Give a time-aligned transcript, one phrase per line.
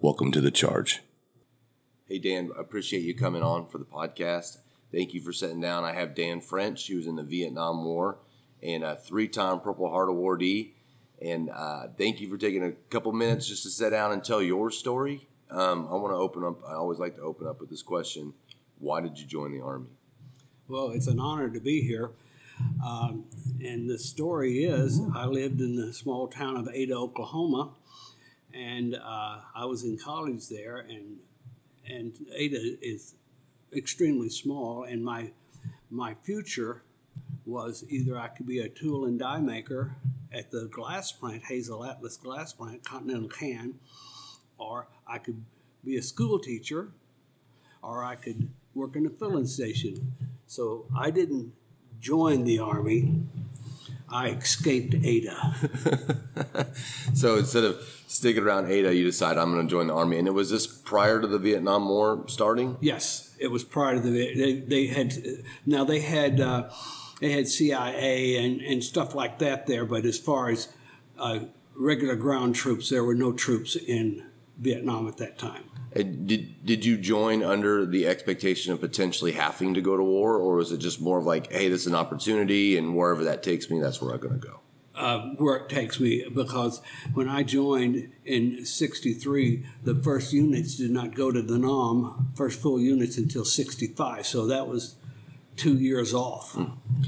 [0.00, 1.02] Welcome to the charge.
[2.06, 4.58] Hey, Dan, I appreciate you coming on for the podcast.
[4.92, 5.82] Thank you for sitting down.
[5.82, 6.86] I have Dan French.
[6.86, 8.18] He was in the Vietnam War
[8.62, 10.70] and a three time Purple Heart awardee.
[11.20, 14.40] And uh, thank you for taking a couple minutes just to sit down and tell
[14.40, 15.26] your story.
[15.50, 18.34] Um, I want to open up, I always like to open up with this question
[18.78, 19.90] Why did you join the Army?
[20.68, 22.12] Well, it's an honor to be here.
[22.86, 23.24] Um,
[23.60, 27.70] and the story is I lived in the small town of Ada, Oklahoma,
[28.54, 31.18] and uh, I was in college there, and
[31.88, 33.14] and Ada is
[33.74, 35.30] extremely small, and my
[35.90, 36.82] my future
[37.46, 39.96] was either I could be a tool and die maker
[40.32, 43.74] at the glass plant, Hazel Atlas glass plant, Continental Can,
[44.58, 45.42] or I could
[45.84, 46.90] be a school teacher,
[47.82, 50.12] or I could work in a filling station.
[50.46, 51.52] So I didn't
[52.00, 53.22] join the army.
[54.10, 55.54] I escaped Ada.
[57.14, 60.18] so instead of sticking around Ada, you decide I'm going to join the army.
[60.18, 62.76] And it was this prior to the Vietnam War starting?
[62.80, 65.14] Yes, it was prior to the they, they had
[65.66, 66.70] now they had uh,
[67.20, 70.68] they had CIA and, and stuff like that there, but as far as
[71.18, 71.40] uh,
[71.76, 74.24] regular ground troops, there were no troops in
[74.58, 75.64] Vietnam at that time.
[75.92, 80.36] And did did you join under the expectation of potentially having to go to war,
[80.36, 83.42] or was it just more of like, hey, this is an opportunity, and wherever that
[83.42, 84.60] takes me, that's where I'm going to go?
[84.94, 86.82] Uh, where it takes me, because
[87.14, 92.60] when I joined in '63, the first units did not go to the NAM, first
[92.60, 94.26] full units until '65.
[94.26, 94.96] So that was
[95.58, 96.52] two years off.
[96.52, 96.64] Hmm.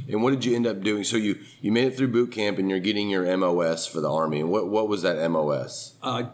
[0.09, 1.05] And what did you end up doing?
[1.05, 4.11] So you you made it through boot camp, and you're getting your MOS for the
[4.11, 4.41] Army.
[4.41, 5.95] And what what was that MOS?
[6.03, 6.25] Uh,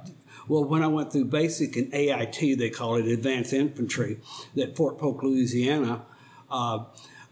[0.49, 4.21] well, when I went through basic and AIT, they call it advanced infantry,
[4.61, 6.03] at Fort Polk, Louisiana,
[6.51, 6.85] uh,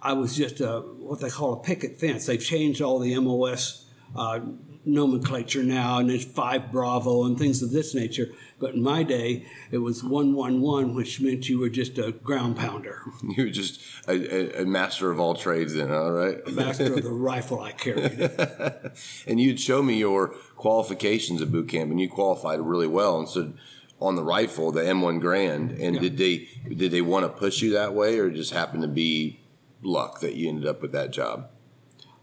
[0.03, 2.27] I was just a, what they call a picket fence.
[2.27, 4.41] They've changed all the MOS uh,
[4.87, 8.31] nomenclature now, and it's five Bravo and things of this nature.
[8.59, 13.03] But in my day, it was 111, which meant you were just a ground pounder.
[13.37, 16.39] You were just a, a master of all trades, then, all right?
[16.47, 18.21] A master of the rifle I carried.
[19.27, 23.19] and you'd show me your qualifications at boot camp, and you qualified really well.
[23.19, 23.53] And so,
[24.01, 25.83] on the rifle, the M1 Garand.
[25.83, 26.01] and yeah.
[26.01, 29.41] did they did they want to push you that way, or just happen to be
[29.83, 31.49] luck that you ended up with that job?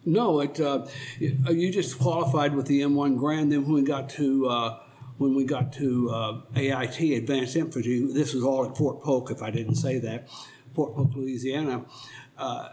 [0.04, 0.88] No, it uh,
[1.20, 3.52] you just qualified with the M1 Garand.
[3.52, 4.80] Then when we got to uh,
[5.18, 9.44] when we got to uh, AIT, Advanced Infantry, this was all at Fort Polk, if
[9.44, 10.28] I didn't say that,
[10.74, 11.86] Fort Polk, Louisiana.
[12.36, 12.70] Uh,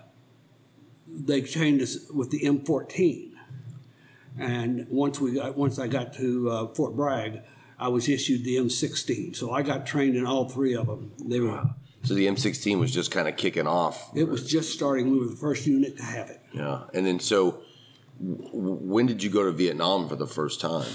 [1.06, 3.32] they trained us with the M14,
[4.38, 7.42] and once we got once I got to uh, Fort Bragg,
[7.78, 9.36] I was issued the M16.
[9.36, 11.12] So I got trained in all three of them.
[11.22, 11.74] They were.
[12.04, 14.10] So the M16 was just kind of kicking off.
[14.16, 15.10] It was just starting.
[15.10, 16.40] We were the first unit to have it.
[16.52, 17.60] Yeah, and then so
[18.20, 20.90] when did you go to Vietnam for the first time?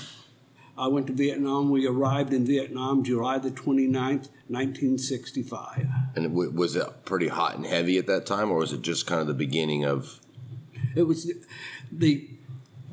[0.78, 1.70] I went to Vietnam.
[1.70, 5.88] We arrived in Vietnam July the 29th, 1965.
[6.16, 9.22] And was it pretty hot and heavy at that time, or was it just kind
[9.22, 10.20] of the beginning of?
[10.96, 11.32] It was
[11.92, 12.30] the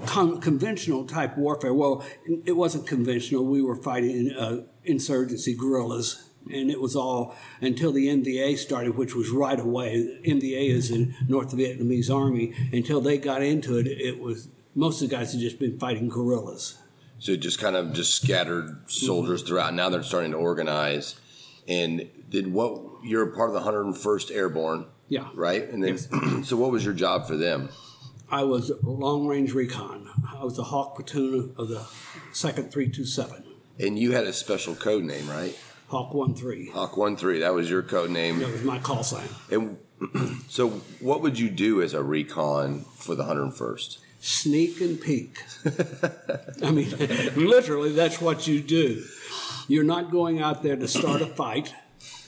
[0.05, 1.73] con- conventional type warfare.
[1.73, 2.05] Well,
[2.45, 3.45] it wasn't conventional.
[3.47, 9.15] We were fighting uh, insurgency guerrillas and it was all until the NVA started, which
[9.15, 10.19] was right away.
[10.25, 12.55] NVA is the North Vietnamese Army.
[12.73, 16.09] Until they got into it, it was most of the guys had just been fighting
[16.09, 16.79] guerrillas.
[17.19, 19.49] So just kind of just scattered soldiers mm-hmm.
[19.49, 19.75] throughout.
[19.75, 21.21] Now they're starting to organize.
[21.69, 22.81] And did what?
[23.05, 24.87] You're part of the 101st Airborne.
[25.09, 25.29] Yeah.
[25.35, 25.69] Right.
[25.69, 26.09] And then, yes.
[26.49, 27.69] so what was your job for them?
[28.31, 30.09] I was long range recon.
[30.39, 31.85] I was the Hawk platoon of the
[32.33, 33.45] Second 327.
[33.81, 35.59] And you had a special code name, right?
[35.91, 36.71] Hawk One Three.
[36.71, 37.41] Hawk One Three.
[37.41, 38.39] That was your code name.
[38.39, 39.29] That was my call sign.
[39.51, 39.77] And
[40.49, 40.69] so,
[41.01, 43.99] what would you do as a recon for the 101st?
[44.21, 45.43] Sneak and peek.
[46.63, 46.91] I mean,
[47.35, 49.05] literally, that's what you do.
[49.67, 51.75] You're not going out there to start a fight.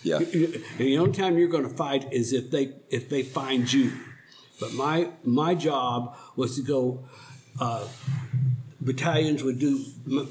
[0.02, 0.18] Yeah.
[0.18, 3.92] The only time you're going to fight is if they if they find you.
[4.58, 7.04] But my my job was to go
[7.60, 7.86] uh,
[8.84, 9.84] battalions would do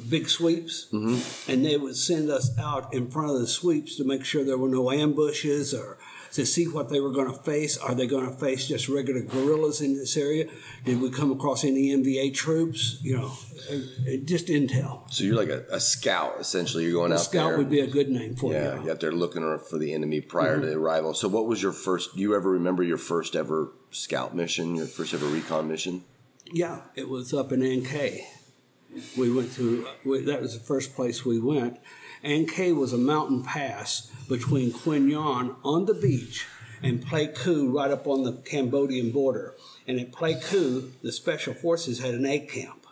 [0.09, 1.51] big sweeps, mm-hmm.
[1.51, 4.57] and they would send us out in front of the sweeps to make sure there
[4.57, 5.97] were no ambushes or
[6.33, 7.77] to see what they were going to face.
[7.77, 10.47] Are they going to face just regular guerrillas in this area?
[10.85, 12.99] Did we come across any NVA troops?
[13.01, 13.31] You know,
[14.25, 15.11] just intel.
[15.11, 16.83] So you're like a, a scout, essentially.
[16.83, 17.57] You're going a out scout there.
[17.57, 18.65] would be a good name for yeah, you.
[18.65, 20.71] Yeah, you're out there looking for the enemy prior mm-hmm.
[20.71, 21.13] to arrival.
[21.13, 24.85] So what was your first, do you ever remember your first ever scout mission, your
[24.85, 26.03] first ever recon mission?
[26.53, 28.27] Yeah, it was up in Cay
[29.17, 31.79] we went to, we, that was the first place we went.
[32.23, 36.45] Cay was a mountain pass between Quy Nhon on the beach
[36.83, 39.55] and Pleiku right up on the Cambodian border.
[39.87, 42.85] And at Pleiku, the special forces had an egg camp.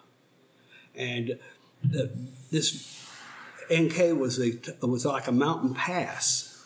[0.95, 1.39] And
[1.83, 2.11] the,
[2.51, 3.05] this
[3.69, 6.63] An Khe was a was like a mountain pass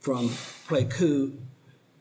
[0.00, 0.30] from
[0.68, 1.36] Pleiku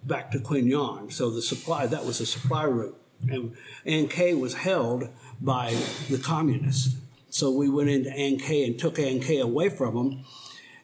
[0.04, 1.12] back to Qui Nhon.
[1.12, 3.56] So the supply that was a supply route, and
[3.86, 5.10] An Khe was held
[5.42, 5.76] by
[6.10, 6.96] the communists.
[7.30, 10.26] So we went into An Khe and took An Khe away from them,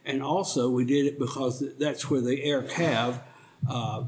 [0.06, 3.21] and also we did it because that's where the Air Cav.
[3.69, 4.06] Uh,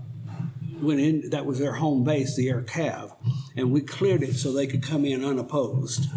[0.81, 3.16] went in that was their home base the air cav
[3.56, 6.07] and we cleared it so they could come in unopposed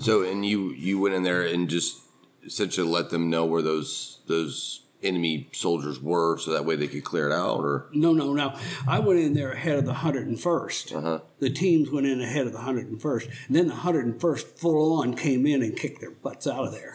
[0.00, 2.00] So, and you you went in there and just
[2.44, 7.04] essentially let them know where those those enemy soldiers were, so that way they could
[7.04, 8.56] clear it out, or No, no, no.
[8.88, 10.96] I went in there ahead of the 101st.
[10.96, 11.20] Uh-huh.
[11.38, 13.28] The teams went in ahead of the 101st.
[13.48, 16.94] And then the 101st full on came in and kicked their butts out of there.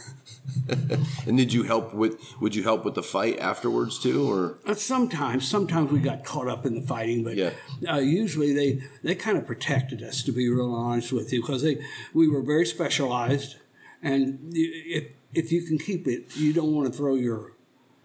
[1.28, 2.20] and did you help with?
[2.42, 6.48] Would you help with the fight afterwards too, or Uh, Sometimes, sometimes we got caught
[6.48, 7.52] up in the fighting, but Yeah.
[7.88, 11.62] uh, usually they, they kind of protected us, to be real honest with you, because
[11.62, 11.78] they
[12.14, 13.58] we were very specialized,
[14.02, 17.54] and if if you can keep it, you don't want to throw your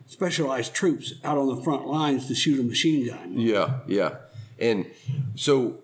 [0.07, 3.39] specialized troops out on the front lines to shoot a machine gun.
[3.39, 4.17] yeah, yeah,
[4.59, 4.87] and
[5.35, 5.81] so.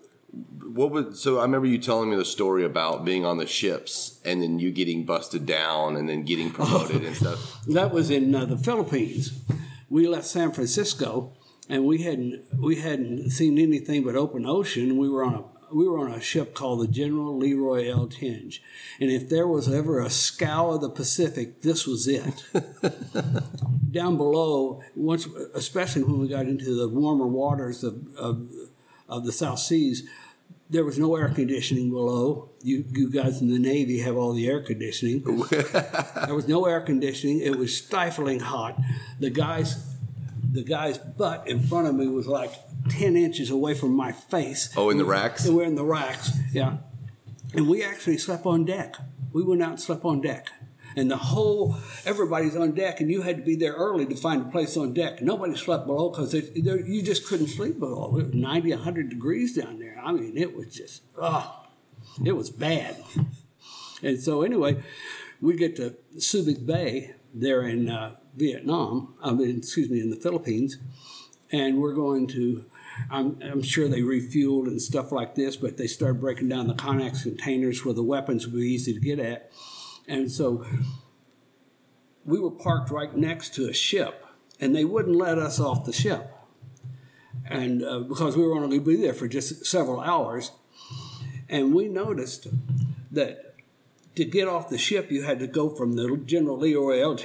[0.73, 1.39] What was so?
[1.39, 4.71] I remember you telling me the story about being on the ships and then you
[4.71, 7.61] getting busted down and then getting promoted and stuff.
[7.65, 9.33] That was in uh, the Philippines.
[9.89, 11.33] We left San Francisco,
[11.67, 14.97] and we hadn't we hadn't seen anything but open ocean.
[14.97, 18.59] We were on a we were on a ship called the General Leroy Eltinge,
[18.99, 22.43] and if there was ever a scow of the Pacific, this was it.
[23.91, 28.49] Down below, once especially when we got into the warmer waters of, of
[29.09, 30.07] of the South Seas,
[30.71, 32.49] there was no air conditioning below.
[32.63, 35.21] You, you guys in the Navy have all the air conditioning.
[35.49, 37.41] there was no air conditioning.
[37.41, 38.79] It was stifling hot.
[39.19, 39.90] The guy's
[40.51, 42.51] the guy's butt in front of me was like
[42.89, 44.73] ten inches away from my face.
[44.75, 45.47] Oh, in the racks?
[45.47, 46.77] We're in the racks, yeah.
[47.53, 48.95] And we actually slept on deck.
[49.33, 50.49] We went out and slept on deck.
[50.95, 54.41] And the whole, everybody's on deck, and you had to be there early to find
[54.41, 55.21] a place on deck.
[55.21, 58.17] Nobody slept below because you just couldn't sleep below.
[58.17, 59.97] It was 90, 100 degrees down there.
[60.03, 61.65] I mean, it was just, oh,
[62.25, 63.01] it was bad.
[64.03, 64.83] And so, anyway,
[65.39, 70.15] we get to Subic Bay there in uh, Vietnam, I mean, excuse me, in the
[70.15, 70.77] Philippines,
[71.51, 72.65] and we're going to.
[73.09, 76.73] I'm, I'm sure they refueled and stuff like this, but they started breaking down the
[76.73, 79.49] Connex containers where the weapons would be easy to get at.
[80.09, 80.65] And so
[82.25, 84.25] we were parked right next to a ship,
[84.59, 86.35] and they wouldn't let us off the ship.
[87.45, 90.51] And uh, because we were only going to be there for just several hours,
[91.49, 92.47] and we noticed
[93.11, 93.55] that
[94.15, 97.15] to get off the ship, you had to go from the General Leroy L.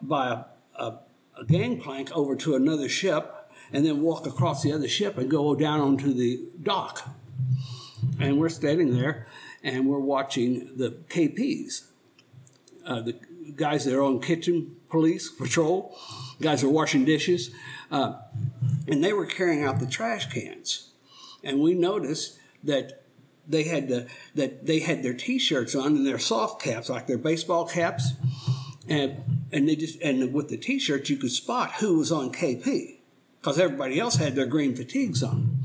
[0.00, 0.98] By a, a,
[1.40, 3.34] a gangplank over to another ship,
[3.72, 7.08] and then walk across the other ship and go down onto the dock.
[8.18, 9.26] And we're standing there,
[9.62, 11.86] and we're watching the KPs,
[12.86, 13.14] uh, the
[13.54, 15.96] guys that are on kitchen police patrol,
[16.40, 17.50] guys are washing dishes,
[17.90, 18.14] uh,
[18.86, 20.90] and they were carrying out the trash cans.
[21.44, 23.02] And we noticed that
[23.46, 27.18] they had the, that they had their t-shirts on and their soft caps, like their
[27.18, 28.12] baseball caps,
[28.88, 29.16] and
[29.52, 32.98] and they just and with the t-shirts you could spot who was on KP
[33.40, 35.58] because everybody else had their green fatigues on.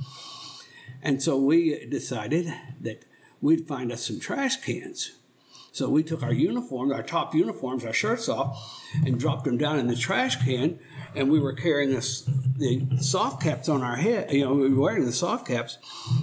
[1.01, 3.03] And so we decided that
[3.41, 5.11] we'd find us some trash cans.
[5.73, 9.79] So we took our uniforms, our top uniforms, our shirts off, and dropped them down
[9.79, 10.79] in the trash can.
[11.15, 12.21] And we were carrying this,
[12.57, 14.31] the soft caps on our head.
[14.31, 15.77] You know, we were wearing the soft caps.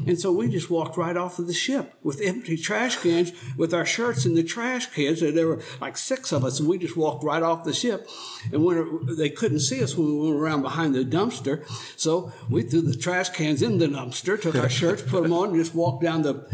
[0.06, 3.73] And so we just walked right off of the ship with empty trash cans with
[3.73, 5.23] our shirts in the trash cans.
[5.23, 8.09] And there were like six of us, and we just walked right off the ship.
[8.52, 11.66] And when it, they couldn't see us when we went around behind the dumpster,
[11.97, 15.50] so we threw the trash cans in the dumpster, took our shirts, put them on,
[15.50, 16.47] and just walked down the.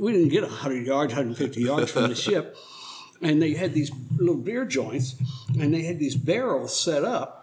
[0.00, 2.56] We didn't get 100 yards, 150 yards from the ship.
[3.20, 5.14] And they had these little beer joints,
[5.58, 7.41] and they had these barrels set up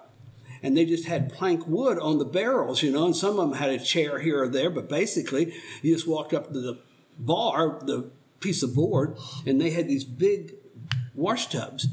[0.61, 3.59] and they just had plank wood on the barrels, you know, and some of them
[3.59, 6.79] had a chair here or there, but basically you just walked up to the
[7.17, 10.55] bar, the piece of board, and they had these big
[11.13, 11.87] wash tubs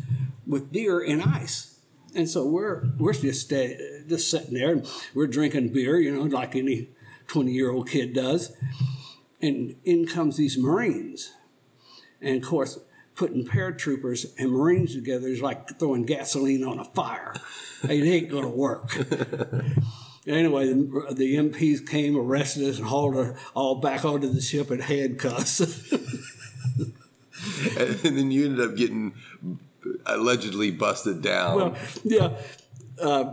[0.46, 1.80] with beer and ice.
[2.14, 6.56] And so we're we're just just sitting there and we're drinking beer, you know, like
[6.56, 6.88] any
[7.26, 8.56] twenty year old kid does.
[9.42, 11.32] And in comes these Marines,
[12.23, 12.78] and of course,
[13.16, 17.35] putting paratroopers and Marines together is like throwing gasoline on a fire.
[17.85, 18.96] it ain't going to work.
[20.26, 24.70] anyway, the, the, MPs came, arrested us, and hauled us all back onto the ship
[24.70, 25.61] in handcuffs.
[27.78, 29.14] and then you ended up getting
[30.04, 31.56] allegedly busted down.
[31.56, 32.37] well, yeah.
[33.00, 33.32] Uh,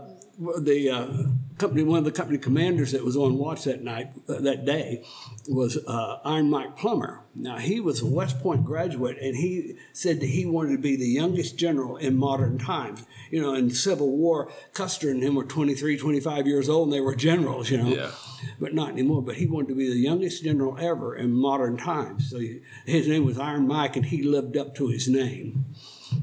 [0.59, 1.07] the uh,
[1.57, 5.03] company, one of the company commanders that was on watch that night, uh, that day,
[5.47, 7.21] was uh, Iron Mike Plummer.
[7.35, 10.95] Now he was a West Point graduate, and he said that he wanted to be
[10.95, 13.03] the youngest general in modern times.
[13.31, 16.93] You know, in the Civil War, Custer and him were 23, 25 years old, and
[16.93, 17.69] they were generals.
[17.69, 18.11] You know, Yeah.
[18.59, 19.21] but not anymore.
[19.21, 22.29] But he wanted to be the youngest general ever in modern times.
[22.29, 25.65] So he, his name was Iron Mike, and he lived up to his name.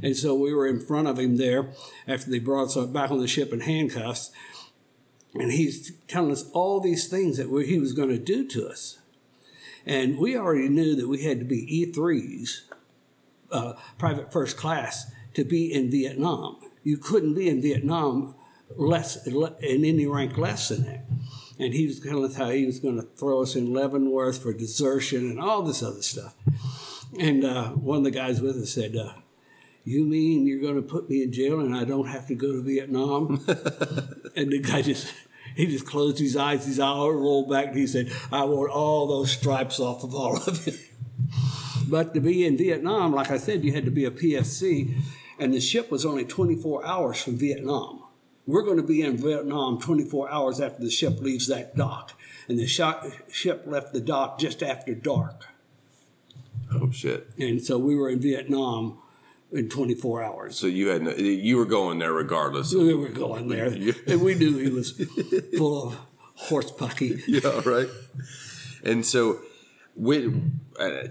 [0.03, 1.71] And so we were in front of him there
[2.07, 4.31] after they brought us back on the ship in handcuffs.
[5.35, 8.99] And he's telling us all these things that he was going to do to us.
[9.87, 12.63] And we already knew that we had to be E3s,
[13.51, 16.57] uh, private first class, to be in Vietnam.
[16.83, 18.35] You couldn't be in Vietnam
[18.77, 21.05] less in any rank less than that.
[21.59, 24.53] And he was telling us how he was going to throw us in Leavenworth for
[24.53, 26.35] desertion and all this other stuff.
[27.19, 29.13] And uh, one of the guys with us said, uh,
[29.85, 32.53] you mean you're going to put me in jail and I don't have to go
[32.53, 33.45] to Vietnam?
[34.37, 35.13] and the guy just,
[35.57, 39.07] he just closed his eyes, his eye rolled back, and he said, I want all
[39.07, 40.75] those stripes off of all of you.
[41.89, 44.95] but to be in Vietnam, like I said, you had to be a PFC,
[45.39, 48.05] and the ship was only 24 hours from Vietnam.
[48.47, 52.19] We're going to be in Vietnam 24 hours after the ship leaves that dock.
[52.49, 55.47] And the ship left the dock just after dark.
[56.73, 57.31] Oh shit!
[57.39, 58.99] And so we were in Vietnam
[59.53, 60.57] in 24 hours.
[60.57, 62.75] So you had no, you were going there regardless.
[62.75, 63.67] We were going there,
[64.07, 64.93] and we knew he was
[65.57, 65.99] full of
[66.35, 67.23] horse pucky.
[67.29, 67.89] yeah, right.
[68.85, 69.41] And so,
[69.95, 71.09] when uh,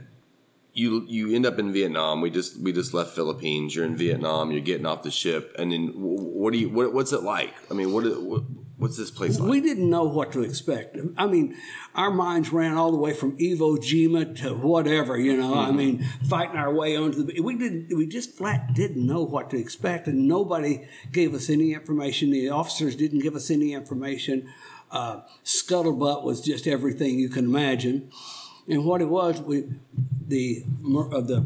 [0.73, 3.75] you you end up in Vietnam, we just we just left Philippines.
[3.75, 4.51] You're in Vietnam.
[4.51, 7.53] You're getting off the ship, and then what do you what, what's it like?
[7.69, 8.43] I mean, what, what
[8.79, 9.49] what's this place like?
[9.49, 10.97] We didn't know what to expect.
[11.17, 11.55] I mean,
[11.93, 15.53] our minds ran all the way from Iwo Jima to whatever, you know.
[15.53, 17.39] I mean, fighting our way onto the.
[17.41, 17.95] We didn't.
[17.95, 22.31] We just flat didn't know what to expect, and nobody gave us any information.
[22.31, 24.49] The officers didn't give us any information.
[24.89, 28.09] Uh, scuttlebutt was just everything you can imagine,
[28.67, 29.65] and what it was, we
[30.27, 30.63] the
[31.11, 31.45] of the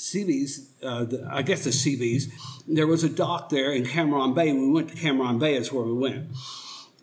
[0.00, 2.32] Seabees, uh, the, I guess the Seabees,
[2.66, 4.50] there was a dock there in Cam Ranh Bay.
[4.50, 6.28] We went to Cam Ranh Bay, is where we went.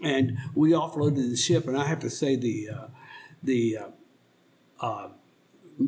[0.02, 2.88] And we offloaded the ship, and I have to say, the, uh,
[3.44, 3.78] the
[4.82, 5.10] uh,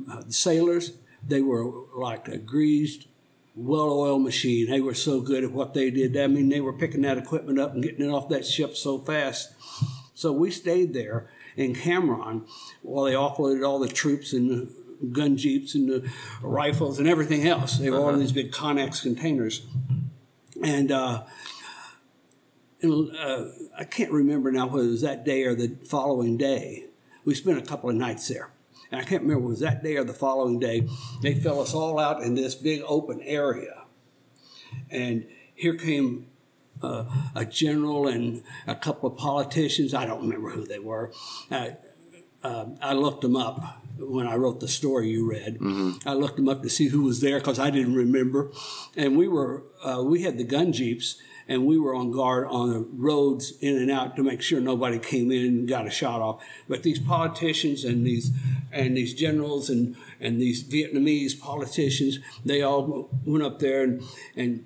[0.08, 0.92] uh, sailors,
[1.28, 3.08] they were like a greased,
[3.56, 4.70] well oiled machine.
[4.70, 6.16] They were so good at what they did.
[6.16, 9.00] I mean, they were picking that equipment up and getting it off that ship so
[9.00, 9.52] fast.
[10.14, 12.48] So we stayed there in Cam Ranh
[12.84, 14.70] while they offloaded all the troops and
[15.12, 16.10] gun jeeps and the
[16.42, 17.78] rifles and everything else.
[17.78, 19.66] They were all in these big Connex containers.
[20.64, 21.24] And, uh,
[22.82, 23.46] and uh,
[23.78, 26.86] I can't remember now whether it was that day or the following day.
[27.26, 28.52] We spent a couple of nights there.
[28.92, 30.88] And I can't remember was that day or the following day.
[31.22, 33.84] They fill us all out in this big open area.
[34.90, 36.28] And here came
[36.82, 39.94] uh, a general and a couple of politicians.
[39.94, 41.12] I don't remember who they were.
[41.52, 41.72] Uh,
[42.44, 45.58] uh, I looked them up when I wrote the story you read.
[46.06, 48.52] I looked them up to see who was there because I didn't remember.
[48.96, 51.16] And we were uh, we had the gun jeeps
[51.50, 55.00] and we were on guard on the roads in and out to make sure nobody
[55.00, 56.44] came in and got a shot off.
[56.70, 58.32] But these politicians and these
[58.72, 64.04] and these generals and and these Vietnamese politicians, they all went up there and
[64.38, 64.66] and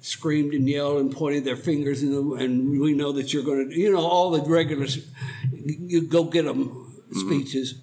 [0.00, 3.76] screamed and yelled and pointed their fingers and, and we know that you're going to
[3.76, 5.04] you know all the regulars
[5.52, 7.80] you go get them speeches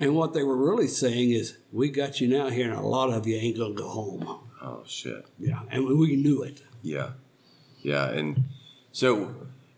[0.00, 3.10] and what they were really saying is we got you now here and a lot
[3.10, 5.26] of you ain't going to go home oh shit!
[5.38, 7.10] yeah and we knew it Yeah,
[7.82, 8.44] yeah, and
[8.92, 9.34] so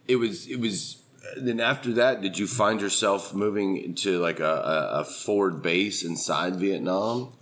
[0.06, 1.02] it was it was.
[1.37, 6.02] Then after that, did you find yourself moving into like a, a, a forward base
[6.02, 7.32] inside Vietnam?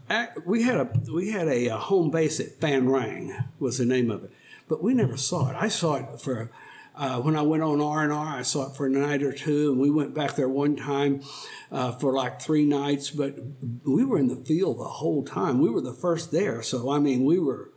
[0.45, 4.11] We had a we had a, uh home base at Phan Rang was the name
[4.11, 4.33] of it,
[4.69, 5.57] but we never saw it.
[5.59, 6.51] I saw it for
[6.99, 8.27] uh, when I went on R and R.
[8.39, 11.23] I saw it for a night or two, and we went back there one time
[11.71, 13.11] uh, for like three nights.
[13.11, 13.37] But
[13.85, 15.61] we were in the field the whole time.
[15.61, 17.71] We were the first there, so I mean, we were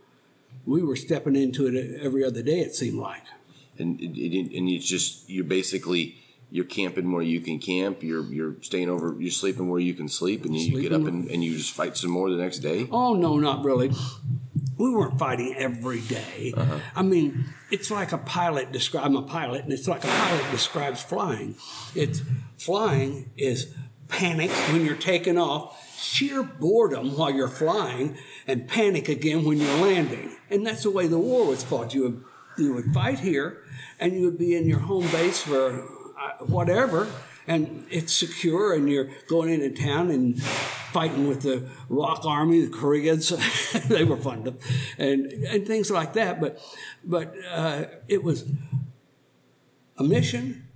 [0.66, 2.60] we were stepping into it every other day.
[2.60, 3.22] It seemed like.
[3.78, 6.16] and it, it, and it's just you're basically
[6.50, 8.02] you're camping where you can camp.
[8.02, 9.16] You're you're staying over.
[9.18, 11.72] You're sleeping where you can sleep, and you, you get up and, and you just
[11.74, 12.86] fight some more the next day.
[12.90, 13.90] Oh no, not really.
[14.78, 16.54] We weren't fighting every day.
[16.96, 19.04] I mean, it's like a pilot describe.
[19.04, 21.56] I'm a pilot, and it's like a pilot describes flying.
[21.94, 22.22] It's
[22.58, 23.74] flying is
[24.08, 29.78] panic when you're taking off, sheer boredom while you're flying, and panic again when you're
[29.78, 30.36] landing.
[30.50, 31.94] And that's the way the war was fought.
[31.94, 32.24] You would
[32.58, 33.62] you would fight here,
[33.98, 35.82] and you would be in your home base for
[36.18, 37.08] uh, whatever,
[37.46, 40.40] and it's secure, and you're going into town and
[40.92, 43.28] fighting with the ROK Army, the Koreans.
[43.88, 44.54] they were fun, to,
[44.98, 46.40] and and things like that.
[46.40, 46.60] But
[47.04, 48.50] but uh, it was
[49.98, 50.68] a mission,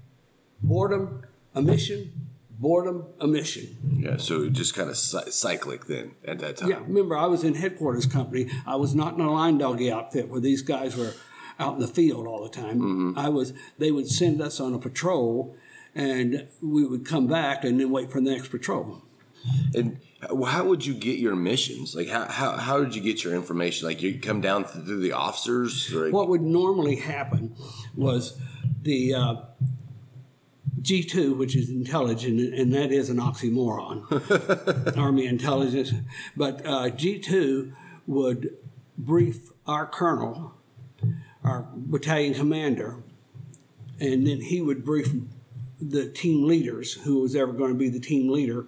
[0.62, 3.76] boredom, a mission, boredom, a mission.
[4.00, 6.70] Yeah, so just kind of cyclic then at that time.
[6.70, 8.50] Yeah, remember I was in headquarters company.
[8.66, 11.14] I was not in a line doggy outfit where these guys were
[11.58, 12.80] out in the field all the time.
[12.80, 13.18] Mm-hmm.
[13.18, 13.52] I was.
[13.78, 15.56] They would send us on a patrol,
[15.96, 19.02] and we would come back and then wait for the next patrol.
[19.74, 19.98] And
[20.46, 21.94] how would you get your missions?
[21.96, 23.88] Like how how, how did you get your information?
[23.88, 25.90] Like you come down through the officers?
[25.92, 27.56] Like- what would normally happen
[27.94, 28.38] was
[28.82, 29.34] the uh,
[30.82, 35.92] G2, which is intelligence, and that is an oxymoron, Army intelligence.
[36.36, 37.72] But uh, G2
[38.06, 38.56] would
[38.98, 40.54] brief our colonel,
[41.42, 43.02] our battalion commander,
[43.98, 45.12] and then he would brief
[45.80, 48.66] the team leaders, who was ever going to be the team leader,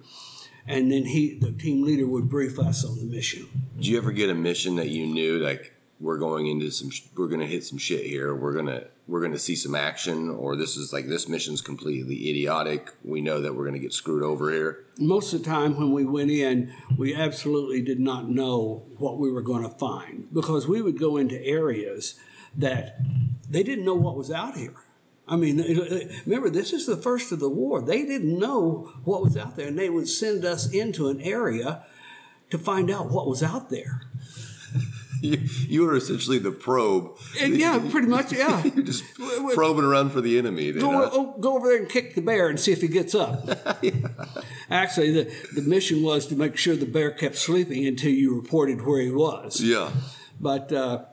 [0.67, 3.47] and then he, the team leader, would brief us on the mission.
[3.77, 7.27] Did you ever get a mission that you knew, like, we're going into some, we're
[7.27, 10.29] going to hit some shit here, we're going to we're going to see some action,
[10.29, 12.91] or this is like this mission's completely idiotic.
[13.03, 14.85] We know that we're going to get screwed over here.
[14.99, 19.31] Most of the time, when we went in, we absolutely did not know what we
[19.31, 22.19] were going to find because we would go into areas
[22.55, 22.99] that
[23.49, 24.75] they didn't know what was out here.
[25.29, 25.57] I mean,
[26.25, 27.81] remember, this is the first of the war.
[27.81, 31.85] They didn't know what was out there, and they would send us into an area
[32.49, 34.09] to find out what was out there.
[35.21, 37.15] you, you are essentially the probe.
[37.37, 38.31] Yeah, pretty much.
[38.31, 39.03] Yeah, you're just
[39.53, 40.71] probing around for the enemy.
[40.71, 43.47] Go, oh, go over there and kick the bear and see if he gets up.
[43.81, 43.91] yeah.
[44.69, 48.85] Actually, the, the mission was to make sure the bear kept sleeping until you reported
[48.85, 49.61] where he was.
[49.61, 49.91] Yeah,
[50.39, 51.05] but uh,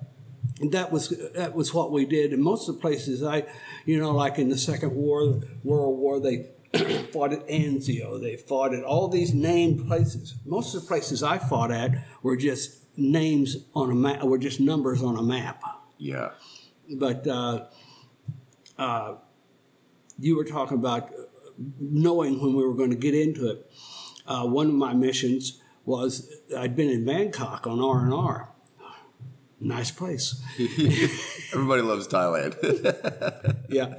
[0.60, 2.32] that was that was what we did.
[2.32, 3.44] And most of the places I,
[3.84, 6.50] you know, like in the Second War, World War, they
[7.12, 8.20] fought at Anzio.
[8.20, 10.34] They fought at all these named places.
[10.44, 14.60] Most of the places I fought at were just names on a map, were just
[14.60, 15.62] numbers on a map.
[15.98, 16.30] Yeah.
[16.90, 17.66] But uh,
[18.78, 19.16] uh,
[20.18, 21.10] you were talking about
[21.78, 23.70] knowing when we were going to get into it.
[24.26, 28.50] Uh, one of my missions was I'd been in Bangkok on R and R.
[29.58, 30.42] Nice place.
[31.52, 33.56] Everybody loves Thailand.
[33.68, 33.96] yeah.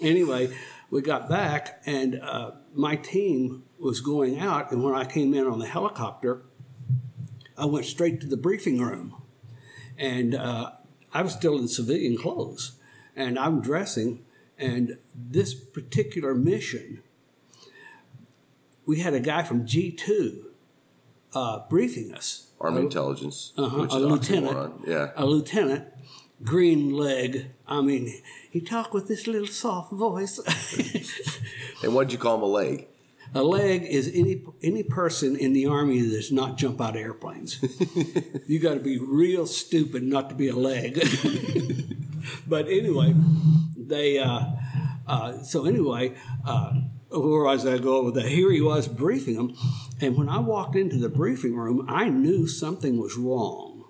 [0.00, 0.56] Anyway,
[0.90, 5.46] we got back, and uh, my team was going out, and when I came in
[5.46, 6.44] on the helicopter,
[7.58, 9.22] I went straight to the briefing room.
[9.98, 10.72] And uh,
[11.12, 12.72] I was still in civilian clothes.
[13.14, 14.24] And I'm dressing.
[14.58, 17.02] And this particular mission,
[18.84, 20.44] we had a guy from G2
[21.34, 22.45] uh, briefing us.
[22.60, 23.52] Army Intelligence.
[23.56, 24.82] Uh-huh, a lieutenant.
[24.86, 25.10] Yeah.
[25.16, 25.86] A lieutenant,
[26.42, 27.50] green leg.
[27.66, 30.38] I mean, he talked with this little soft voice.
[31.82, 32.88] and what'd you call him a leg?
[33.34, 37.02] A leg is any any person in the army that does not jump out of
[37.02, 37.60] airplanes.
[38.46, 40.94] you got to be real stupid not to be a leg.
[42.46, 43.14] but anyway,
[43.76, 44.44] they uh,
[45.06, 46.14] uh, so anyway,
[46.46, 46.72] uh,
[47.10, 48.28] where was I go over that?
[48.28, 49.56] Here he was briefing them,
[50.00, 53.84] and when I walked into the briefing room, I knew something was wrong.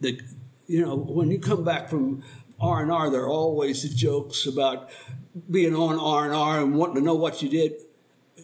[0.00, 0.20] The
[0.66, 2.22] you know when you come back from
[2.60, 4.90] R and R, there are always the jokes about
[5.50, 7.74] being on R and R and wanting to know what you did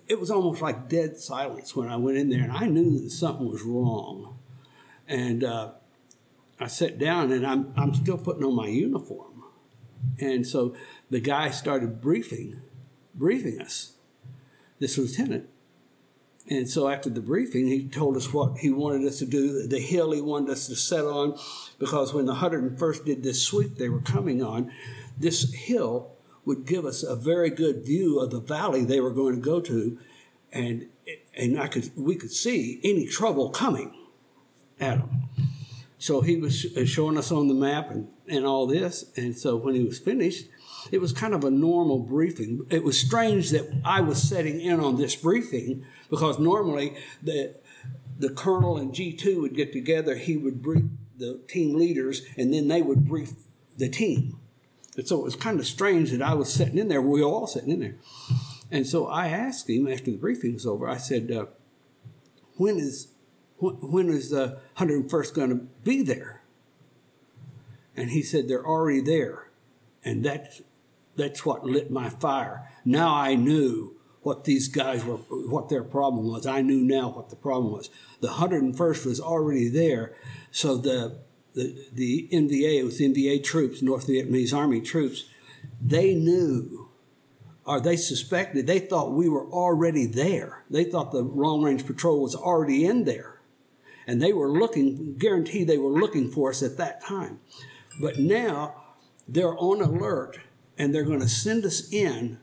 [0.09, 3.11] it was almost like dead silence when I went in there, and I knew that
[3.11, 4.39] something was wrong.
[5.07, 5.73] And uh,
[6.59, 9.45] I sat down, and I'm I'm still putting on my uniform,
[10.19, 10.75] and so
[11.11, 12.61] the guy started briefing,
[13.15, 13.93] briefing us,
[14.79, 15.49] this lieutenant.
[16.49, 19.79] And so after the briefing, he told us what he wanted us to do, the
[19.79, 21.39] hill he wanted us to set on,
[21.79, 24.73] because when the 101st did this sweep they were coming on,
[25.19, 26.13] this hill
[26.45, 29.61] would give us a very good view of the valley they were going to go
[29.61, 29.99] to,
[30.53, 30.89] and
[31.37, 33.95] and I could we could see any trouble coming
[34.81, 35.29] at them.
[35.99, 39.57] So he was uh, showing us on the map and, and all this, and so
[39.57, 40.47] when he was finished,
[40.91, 42.67] it was kind of a normal briefing.
[42.71, 47.57] It was strange that I was setting in on this briefing because normally the
[48.19, 50.15] the colonel and G two would get together.
[50.17, 50.85] He would brief
[51.17, 53.33] the team leaders, and then they would brief
[53.77, 54.39] the team.
[54.97, 57.01] And so it was kind of strange that I was sitting in there.
[57.01, 57.95] We were all sitting in there.
[58.71, 61.47] And so I asked him after the briefing was over, I said, uh,
[62.57, 63.09] when is
[63.61, 66.43] when is the 101st going to be there?
[67.95, 69.51] And he said, they're already there.
[70.03, 70.63] And that's,
[71.17, 72.69] that's what lit my fire.
[72.85, 76.47] Now I knew what these guys were, what their problem was.
[76.47, 77.91] I knew now what the problem was.
[78.21, 80.15] The 101st was already there.
[80.51, 81.19] So the
[81.53, 85.25] the, the NVA, it was NVA troops, North Vietnamese Army troops,
[85.81, 86.91] they knew
[87.65, 90.65] or they suspected, they thought we were already there.
[90.71, 93.41] They thought the long range patrol was already in there.
[94.07, 97.39] And they were looking, guaranteed they were looking for us at that time.
[98.01, 98.75] But now
[99.29, 100.41] they're on alert
[100.81, 102.39] and they're going to send us in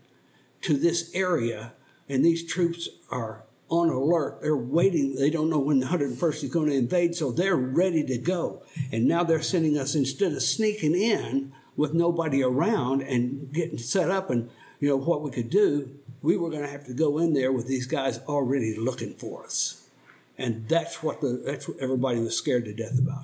[0.61, 1.73] to this area,
[2.07, 4.41] and these troops are on alert.
[4.43, 5.15] They're waiting.
[5.15, 8.61] They don't know when the 101st is going to invade, so they're ready to go.
[8.91, 14.11] And now they're sending us instead of sneaking in with nobody around and getting set
[14.11, 17.17] up and you know what we could do, we were going to have to go
[17.17, 19.89] in there with these guys already looking for us.
[20.37, 23.23] And that's what the that's what everybody was scared to death about.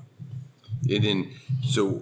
[0.89, 1.31] And then,
[1.63, 2.01] so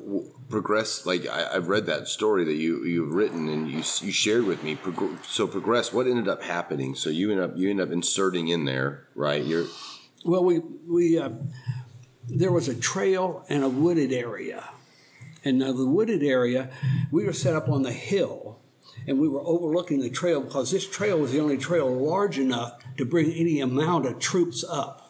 [0.51, 1.05] progress.
[1.05, 4.63] Like I, have read that story that you you've written and you you shared with
[4.63, 4.77] me.
[5.23, 5.91] so progress.
[5.91, 6.95] What ended up happening?
[6.95, 9.43] So you end up you end up inserting in there, right?
[9.43, 9.65] You're
[10.25, 10.43] well.
[10.43, 11.31] We we uh,
[12.27, 14.69] there was a trail and a wooded area,
[15.43, 16.69] and now the wooded area
[17.11, 18.59] we were set up on the hill,
[19.07, 22.83] and we were overlooking the trail because this trail was the only trail large enough
[22.97, 25.00] to bring any amount of troops up.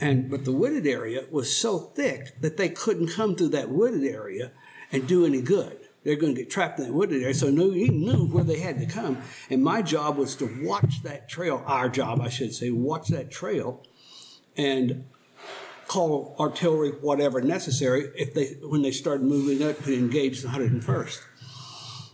[0.00, 4.04] And but the wooded area was so thick that they couldn't come through that wooded
[4.04, 4.52] area
[4.90, 5.78] and do any good.
[6.02, 7.34] They're going to get trapped in that wooded area.
[7.34, 9.18] So knew, he knew where they had to come.
[9.50, 13.30] And my job was to watch that trail, our job, I should say, watch that
[13.30, 13.82] trail
[14.56, 15.04] and
[15.86, 21.20] call artillery, whatever necessary, if they when they started moving up to engage the 101st.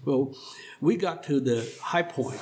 [0.05, 0.35] Well,
[0.81, 2.40] we got to the high point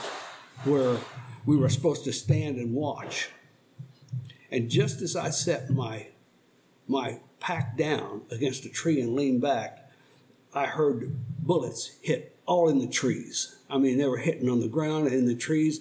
[0.65, 0.97] where
[1.45, 3.29] we were supposed to stand and watch.
[4.51, 6.09] And just as I set my
[6.87, 9.91] my pack down against a tree and leaned back,
[10.55, 13.57] I heard bullets hit all in the trees.
[13.69, 15.81] I mean, they were hitting on the ground and in the trees,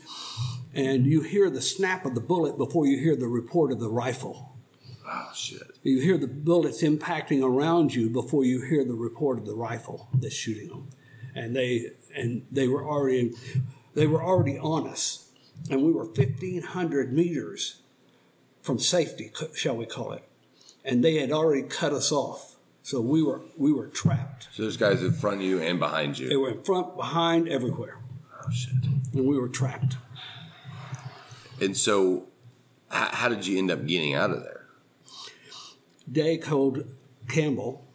[0.73, 3.89] and you hear the snap of the bullet before you hear the report of the
[3.89, 4.55] rifle.
[5.05, 5.77] Oh shit!
[5.83, 10.07] You hear the bullets impacting around you before you hear the report of the rifle
[10.13, 10.89] that's shooting them,
[11.35, 13.33] and they and they were already
[13.93, 15.29] they were already on us,
[15.69, 17.82] and we were fifteen hundred meters
[18.63, 20.23] from safety, shall we call it.
[20.83, 22.55] And they had already cut us off.
[22.81, 24.49] So we were we were trapped.
[24.51, 26.27] So there's guys in front of you and behind you.
[26.27, 27.99] They were in front, behind, everywhere.
[28.41, 28.73] Oh shit!
[29.13, 29.95] And we were trapped.
[31.61, 32.25] And so,
[32.89, 34.67] how did you end up getting out of there?
[36.11, 36.83] Day called
[37.29, 37.85] Campbell,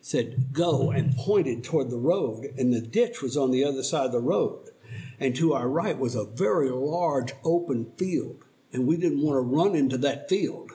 [0.00, 4.06] said go, and pointed toward the road, and the ditch was on the other side
[4.06, 4.70] of the road,
[5.18, 9.40] and to our right was a very large open field and we didn't want to
[9.40, 10.72] run into that field.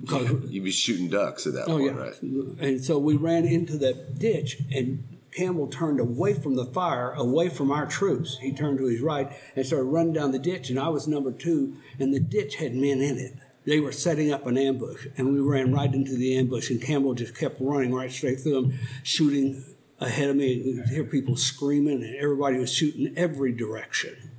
[0.00, 2.00] Because you'd be shooting ducks at that oh, point, yeah.
[2.00, 2.22] right?
[2.22, 7.48] And so we ran into that ditch, and Campbell turned away from the fire, away
[7.48, 8.38] from our troops.
[8.38, 11.30] He turned to his right and started running down the ditch, and I was number
[11.30, 13.34] two, and the ditch had men in it.
[13.66, 17.14] They were setting up an ambush, and we ran right into the ambush, and Campbell
[17.14, 19.64] just kept running right straight through them, shooting
[20.00, 20.54] ahead of me.
[20.54, 24.30] And you could hear people screaming, and everybody was shooting every direction.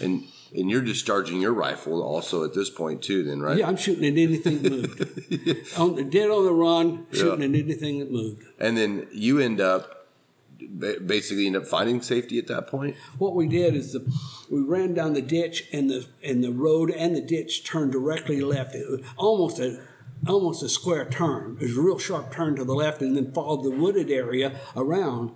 [0.00, 0.24] And
[0.54, 3.58] and you're discharging your rifle also at this point too, then, right?
[3.58, 5.78] Yeah, I'm shooting at anything that moved.
[5.78, 7.58] on the, dead on the run, shooting yeah.
[7.58, 8.44] at anything that moved.
[8.58, 9.94] And then you end up
[11.06, 12.96] basically end up finding safety at that point.
[13.18, 14.10] What we did is the,
[14.50, 18.40] we ran down the ditch, and the and the road and the ditch turned directly
[18.40, 18.74] left.
[18.74, 19.82] It was almost a
[20.26, 21.58] almost a square turn.
[21.60, 24.60] It was a real sharp turn to the left, and then followed the wooded area
[24.76, 25.32] around.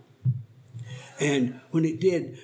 [1.20, 2.38] And when it did,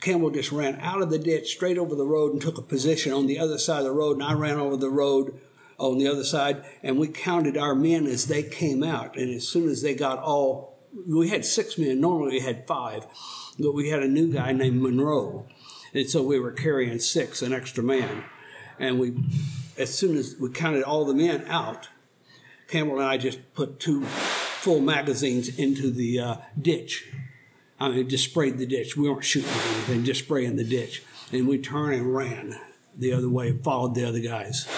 [0.00, 3.12] Campbell just ran out of the ditch straight over the road and took a position
[3.12, 5.38] on the other side of the road, and I ran over the road
[5.78, 9.16] on the other side, and we counted our men as they came out.
[9.16, 12.00] And as soon as they got all, we had six men.
[12.00, 13.06] Normally we had five,
[13.58, 15.46] but we had a new guy named Monroe,
[15.92, 18.24] and so we were carrying six, an extra man.
[18.78, 19.14] And we,
[19.76, 21.88] as soon as we counted all the men out,
[22.68, 27.06] Campbell and I just put two full magazines into the uh, ditch
[27.80, 28.96] I mean, just sprayed the ditch.
[28.96, 31.02] We weren't shooting anything, just spraying the ditch.
[31.32, 32.58] And we turned and ran
[32.96, 34.68] the other way, followed the other guys.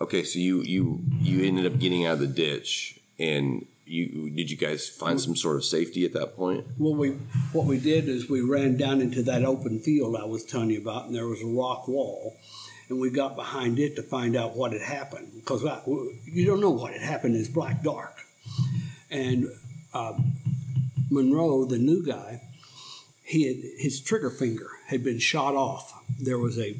[0.00, 4.50] Okay, so you you you ended up getting out of the ditch, and you did
[4.50, 6.64] you guys find some sort of safety at that point?
[6.78, 7.10] Well, we
[7.52, 10.80] what we did is we ran down into that open field I was telling you
[10.80, 12.36] about, and there was a rock wall,
[12.88, 15.62] and we got behind it to find out what had happened because
[16.24, 17.36] you don't know what had happened.
[17.36, 18.24] It's black dark,
[19.10, 19.48] and
[19.92, 20.34] um,
[21.10, 22.42] Monroe, the new guy,
[23.24, 25.92] he had, his trigger finger had been shot off.
[26.18, 26.76] There was a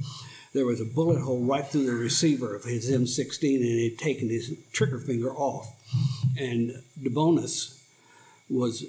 [0.52, 3.98] there was a bullet hole right through the receiver of his M16, and he had
[3.98, 5.72] taken his trigger finger off.
[6.36, 7.80] And DeBonis
[8.48, 8.84] was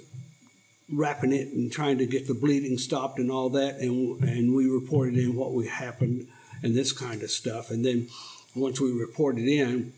[0.92, 3.76] wrapping it and trying to get the bleeding stopped and all that.
[3.76, 6.26] And and we reported in what we happened
[6.62, 7.70] and this kind of stuff.
[7.70, 8.08] And then
[8.54, 9.92] once we reported in,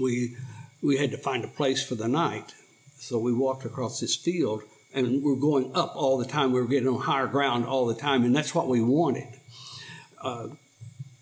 [0.00, 0.36] we
[0.82, 2.54] we had to find a place for the night.
[2.98, 6.52] So we walked across this field and we're going up all the time.
[6.52, 9.28] We were getting on higher ground all the time, and that's what we wanted.
[10.22, 10.48] Uh,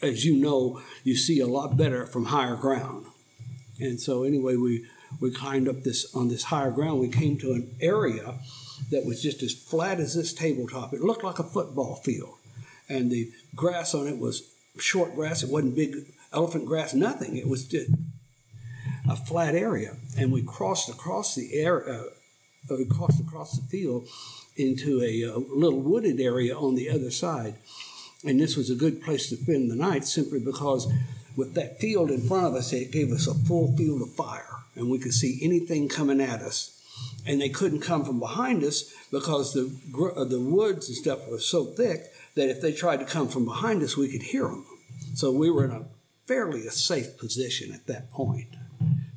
[0.00, 3.06] as you know, you see a lot better from higher ground.
[3.80, 4.86] And so anyway, we
[5.20, 7.00] we climbed up this on this higher ground.
[7.00, 8.38] We came to an area
[8.90, 10.94] that was just as flat as this tabletop.
[10.94, 12.36] It looked like a football field,
[12.88, 15.42] and the grass on it was short grass.
[15.42, 17.36] It wasn't big elephant grass, nothing.
[17.36, 17.90] It was just
[19.08, 21.88] a flat area, and we crossed across the air.
[21.88, 22.02] Uh,
[22.70, 24.08] we crossed across the field
[24.56, 27.54] into a, a little wooded area on the other side,
[28.24, 30.90] and this was a good place to spend the night simply because
[31.36, 34.62] with that field in front of us, it gave us a full field of fire,
[34.74, 36.72] and we could see anything coming at us.
[37.26, 39.64] And they couldn't come from behind us because the
[40.16, 42.04] uh, the woods and stuff was so thick
[42.36, 44.64] that if they tried to come from behind us, we could hear them.
[45.14, 45.84] So we were in a
[46.26, 48.48] fairly a safe position at that point.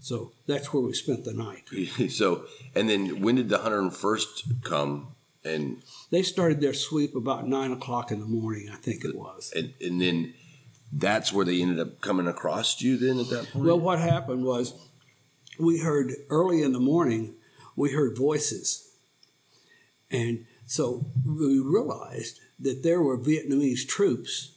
[0.01, 1.67] So that's where we spent the night.
[2.09, 5.15] so, and then when did the 101st come?
[5.43, 5.81] And
[6.11, 9.51] They started their sweep about nine o'clock in the morning, I think it was.
[9.55, 10.33] and, and then
[10.91, 13.65] that's where they ended up coming across you then at that point?
[13.65, 14.73] Well, what happened was
[15.59, 17.35] we heard early in the morning,
[17.75, 18.91] we heard voices.
[20.09, 24.55] And so we realized that there were Vietnamese troops,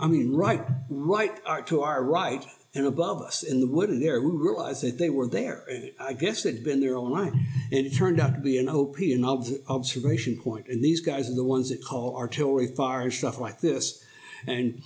[0.00, 2.44] I mean, right, right uh, to our right
[2.76, 4.20] and above us in the wooded area.
[4.20, 5.64] We realized that they were there.
[5.68, 7.32] And I guess they'd been there all night.
[7.32, 10.66] And it turned out to be an OP, an obs- observation point.
[10.68, 14.04] And these guys are the ones that call artillery fire and stuff like this.
[14.46, 14.82] And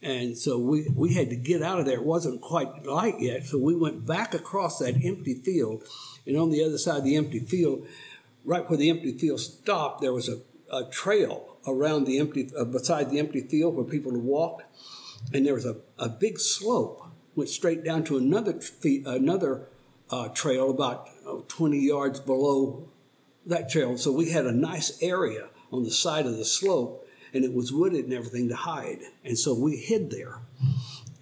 [0.00, 1.96] and so we, we had to get out of there.
[1.98, 3.44] It wasn't quite light yet.
[3.46, 5.82] So we went back across that empty field.
[6.26, 7.86] And on the other side of the empty field,
[8.44, 10.38] right where the empty field stopped, there was a,
[10.72, 14.62] a trail around the empty, uh, beside the empty field where people would walk.
[15.32, 17.07] And there was a, a big slope,
[17.38, 18.60] went straight down to another,
[19.06, 19.68] another
[20.10, 22.88] uh, trail about uh, 20 yards below
[23.46, 23.96] that trail.
[23.96, 27.72] So we had a nice area on the side of the slope and it was
[27.72, 29.00] wooded and everything to hide.
[29.24, 30.40] And so we hid there.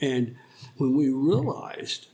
[0.00, 0.36] And
[0.76, 2.06] when we realized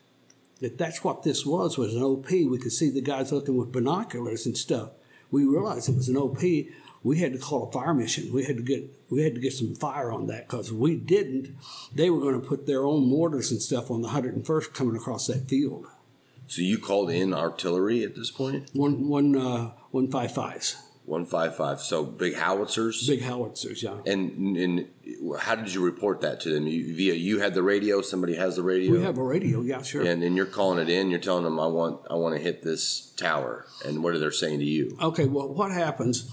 [0.60, 3.72] that that's what this was, was an OP, we could see the guys looking with
[3.72, 4.90] binoculars and stuff.
[5.30, 6.40] We realized it was an OP.
[7.04, 8.32] We had to call a fire mission.
[8.32, 11.56] We had to get we had to get some fire on that because we didn't.
[11.94, 15.26] They were going to put their own mortars and stuff on the 101st coming across
[15.26, 15.86] that field.
[16.46, 18.68] so you called in artillery at this point?
[18.72, 21.80] One one uh, one five fives, 155.
[21.80, 23.06] So big howitzers?
[23.06, 23.98] big howitzers, yeah.
[24.06, 24.88] And, and
[25.40, 26.68] how did you report that to them?
[26.68, 28.92] You, via you had the radio, somebody has the radio?
[28.92, 30.06] We have a radio, yeah, sure.
[30.06, 31.10] and then you're calling it in.
[31.10, 34.30] You're telling them, "I want, I want to hit this tower." And what are they
[34.30, 34.96] saying to you?
[35.02, 36.30] Okay, well, what happens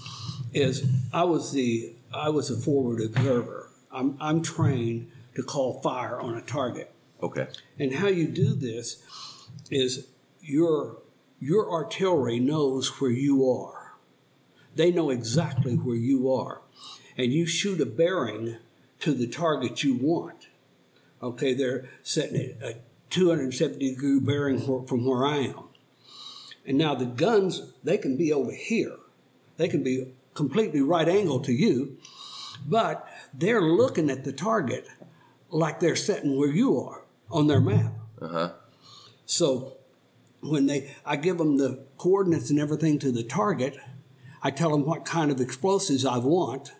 [0.52, 3.70] is I was the I was a forward observer.
[3.92, 9.02] I'm I'm trained to call fire on a target, Okay, and how you do this
[9.70, 10.08] is
[10.40, 10.98] your
[11.38, 13.94] your artillery knows where you are.
[14.74, 16.62] They know exactly where you are,
[17.16, 18.56] and you shoot a bearing
[19.00, 20.48] to the target you want.
[21.22, 22.74] Okay, they're setting a
[23.10, 25.64] 270 degree bearing from where I am.
[26.66, 28.96] And now the guns, they can be over here.
[29.56, 31.98] They can be completely right angle to you,
[32.66, 34.88] but they're looking at the target
[35.50, 37.92] like they're sitting where you are on their map.
[38.20, 38.52] uh huh.
[39.26, 39.76] So
[40.40, 43.76] when they, I give them the coordinates and everything to the target.
[44.42, 46.72] I tell them what kind of explosives I want.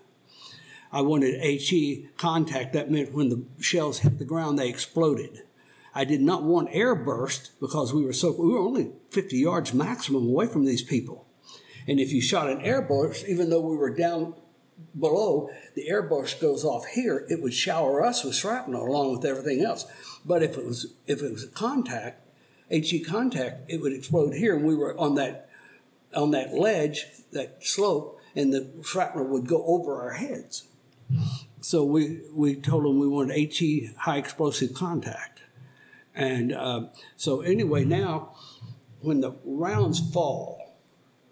[0.90, 2.73] I wanted HE contact.
[2.73, 5.42] That meant when the shells hit the ground, they exploded.
[5.94, 9.75] I did not want air burst because we were so we were only 50 yards
[9.75, 11.27] maximum away from these people.
[11.90, 14.35] And if you shot an airburst, even though we were down
[14.96, 19.64] below, the airburst goes off here, it would shower us with shrapnel along with everything
[19.64, 19.87] else.
[20.24, 22.24] But if it was if it was a contact,
[22.70, 25.50] HE contact, it would explode here, and we were on that
[26.14, 30.68] on that ledge, that slope, and the shrapnel would go over our heads.
[31.61, 35.40] So we we told them we wanted HE high explosive contact,
[36.14, 36.83] and uh,
[37.16, 38.37] so anyway now,
[39.00, 40.60] when the rounds fall,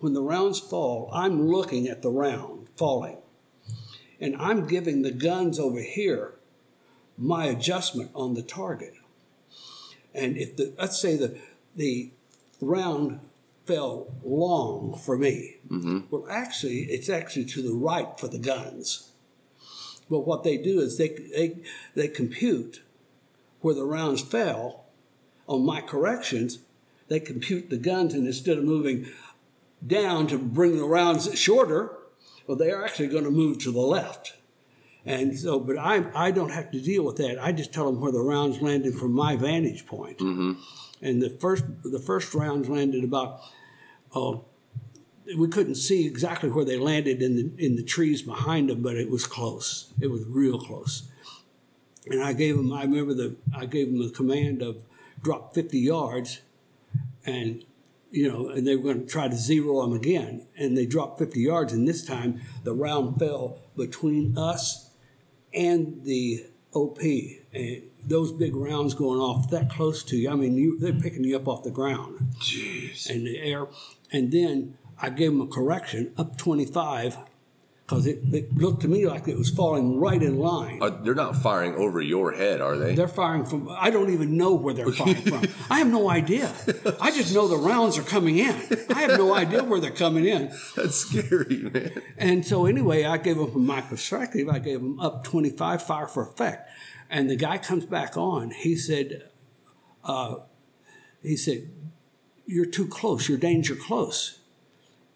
[0.00, 3.18] when the rounds fall, I'm looking at the round falling,
[4.20, 6.34] and I'm giving the guns over here
[7.16, 8.94] my adjustment on the target.
[10.14, 11.38] And if the let's say the
[11.74, 12.10] the
[12.60, 13.20] round
[13.66, 16.00] fell long for me, mm-hmm.
[16.10, 19.10] well, actually, it's actually to the right for the guns.
[20.08, 21.56] But what they do is they they
[21.94, 22.82] they compute
[23.60, 24.84] where the rounds fell
[25.46, 26.60] on my corrections.
[27.08, 29.06] They compute the guns, and instead of moving
[29.86, 31.96] down to bring the rounds shorter,
[32.46, 34.34] well, they are actually going to move to the left.
[35.04, 37.42] And so, but I, I don't have to deal with that.
[37.42, 40.18] I just tell them where the rounds landed from my vantage point.
[40.18, 40.52] Mm-hmm.
[41.00, 43.40] And the first, the first rounds landed about,
[44.14, 44.44] oh,
[45.36, 48.96] we couldn't see exactly where they landed in the in the trees behind them, but
[48.96, 49.92] it was close.
[50.00, 51.08] It was real close.
[52.06, 54.82] And I gave them, I remember the, I gave them the command of
[55.22, 56.40] drop 50 yards,
[57.26, 57.62] and
[58.10, 60.46] you know, and they were going to try to zero them again.
[60.56, 64.90] And they dropped 50 yards, and this time the round fell between us
[65.52, 67.00] and the OP.
[67.52, 71.24] And those big rounds going off that close to you, I mean, you, they're picking
[71.24, 73.10] you up off the ground Jeez.
[73.10, 73.66] in the air.
[74.10, 77.18] And then I gave them a correction up 25
[77.88, 80.78] because it, it looked to me like it was falling right in line.
[80.82, 82.94] Uh, they're not firing over your head, are they?
[82.94, 85.46] They're firing from, I don't even know where they're firing from.
[85.70, 86.52] I have no idea.
[87.00, 88.54] I just know the rounds are coming in.
[88.94, 90.52] I have no idea where they're coming in.
[90.76, 92.02] That's scary, man.
[92.18, 96.06] And so, anyway, I gave them, from my perspective, I gave them up 25 fire
[96.06, 96.68] for effect.
[97.08, 98.50] And the guy comes back on.
[98.50, 99.30] He said,
[100.04, 100.34] uh,
[101.22, 101.70] he said,
[102.44, 103.30] you're too close.
[103.30, 104.37] You're danger close.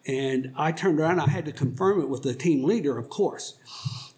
[0.06, 1.20] And I turned around.
[1.20, 3.58] I had to confirm it with the team leader, of course.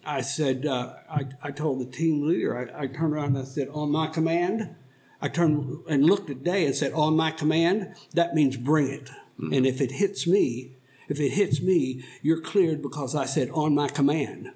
[0.06, 3.44] I said, uh, I, I told the team leader, I, I turned around and I
[3.44, 4.74] said, on my command,
[5.20, 9.10] I turned and looked at Day and said, on my command, that means bring it.
[9.38, 10.76] And if it hits me,
[11.08, 14.52] if it hits me, you're cleared because I said, on my command.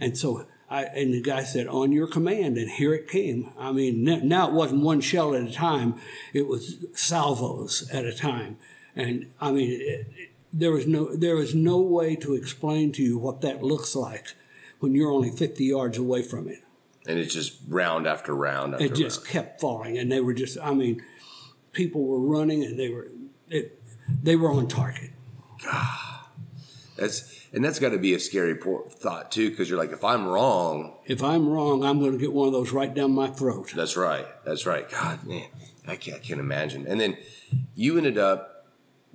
[0.00, 2.56] And so I, and the guy said, on your command.
[2.58, 3.50] And here it came.
[3.58, 5.94] I mean, now it wasn't one shell at a time,
[6.32, 8.58] it was salvos at a time.
[8.94, 13.02] And I mean, it, it, there was no there was no way to explain to
[13.02, 14.28] you what that looks like
[14.80, 16.62] when you're only 50 yards away from it.
[17.08, 19.28] And it's just round after round after It just round.
[19.28, 21.02] kept falling, and they were just I mean,
[21.72, 23.08] people were running, and they were
[23.48, 23.80] it,
[24.22, 25.10] they were on target.
[26.96, 28.54] That's and that's got to be a scary
[28.90, 32.32] thought too, because you're like, if I'm wrong, If I'm wrong, I'm going to get
[32.32, 33.72] one of those right down my throat.
[33.76, 34.90] that's right, that's right.
[34.90, 35.46] God, man,
[35.86, 36.86] I can't, I can't imagine.
[36.86, 37.16] And then
[37.74, 38.66] you ended up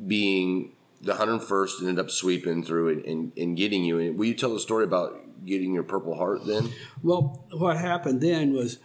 [0.07, 3.99] being the 101st, ended up sweeping through it and, and getting you.
[3.99, 6.71] And will you tell the story about getting your Purple Heart then?
[7.01, 8.77] Well, what happened then was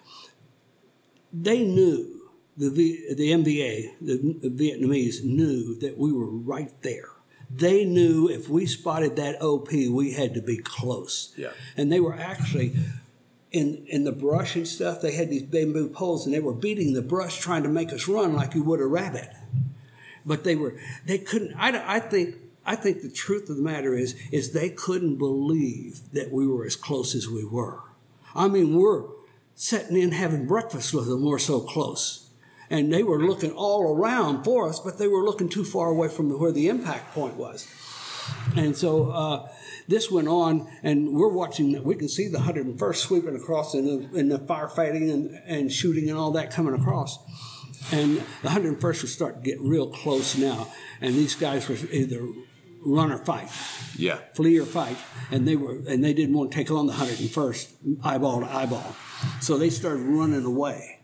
[1.32, 7.10] they knew the v, the NVA, the Vietnamese knew that we were right there.
[7.50, 11.32] They knew if we spotted that OP, we had to be close.
[11.36, 11.50] Yeah.
[11.76, 12.74] And they were actually
[13.52, 15.00] in in the brush and stuff.
[15.00, 18.08] They had these bamboo poles, and they were beating the brush, trying to make us
[18.08, 19.30] run like you would a rabbit.
[20.26, 20.74] But they were
[21.06, 21.54] they couldn't.
[21.54, 22.36] I, I think.
[22.68, 26.66] I think the truth of the matter is, is they couldn't believe that we were
[26.66, 27.78] as close as we were.
[28.34, 29.04] I mean, we're
[29.54, 31.24] sitting in having breakfast with them.
[31.24, 32.28] We're so close,
[32.68, 36.08] and they were looking all around for us, but they were looking too far away
[36.08, 37.68] from where the impact point was.
[38.56, 39.48] And so uh,
[39.88, 41.82] this went on, and we're watching.
[41.84, 46.08] We can see the 101st sweeping across in the, in the firefighting and, and shooting
[46.08, 47.18] and all that coming across.
[47.92, 52.26] And the 101st was starting to get real close now, and these guys were either
[52.84, 53.48] run or fight.
[53.96, 54.18] Yeah.
[54.34, 54.96] flee or fight,
[55.30, 58.94] and they were and they didn't want to take on the 101st eyeball to eyeball,
[59.40, 61.00] so they started running away,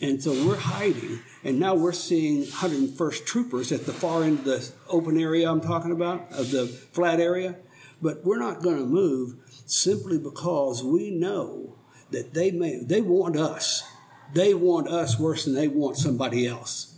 [0.00, 4.44] and so we're hiding, and now we're seeing 101st troopers at the far end of
[4.44, 7.56] the open area I'm talking about of the flat area,
[8.02, 11.76] but we're not going to move simply because we know
[12.10, 13.84] that they may they want us,
[14.32, 16.94] they want us worse than they want somebody else.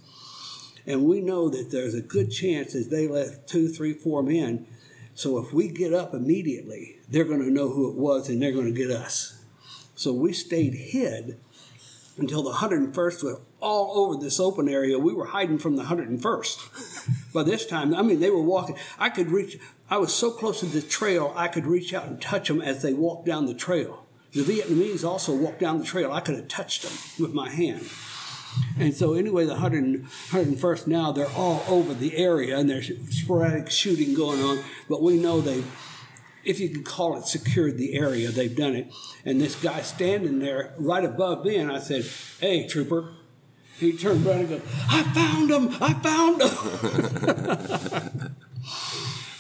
[0.87, 4.67] And we know that there's a good chance that they left two, three, four men.
[5.15, 8.53] So if we get up immediately, they're going to know who it was and they're
[8.53, 9.45] going to get us.
[9.95, 11.39] So we stayed hid
[12.17, 14.99] until the 101st was all over this open area.
[14.99, 17.33] We were hiding from the 101st.
[17.33, 18.77] By this time, I mean, they were walking.
[18.99, 19.59] I could reach,
[19.91, 22.83] I was so close to the trail, I could reach out and touch them as
[22.83, 24.07] they walked down the trail.
[24.33, 26.13] The Vietnamese also walked down the trail.
[26.13, 27.89] I could have touched them with my hand.
[28.79, 33.71] And so, anyway, the 100, 101st now, they're all over the area and there's sporadic
[33.71, 34.61] shooting going on.
[34.89, 35.65] But we know they,
[36.45, 38.93] if you can call it secured the area, they've done it.
[39.25, 42.05] And this guy standing there right above me, and I said,
[42.41, 43.13] Hey, trooper.
[43.79, 45.69] He turned around and goes, I found him!
[45.81, 48.35] I found him!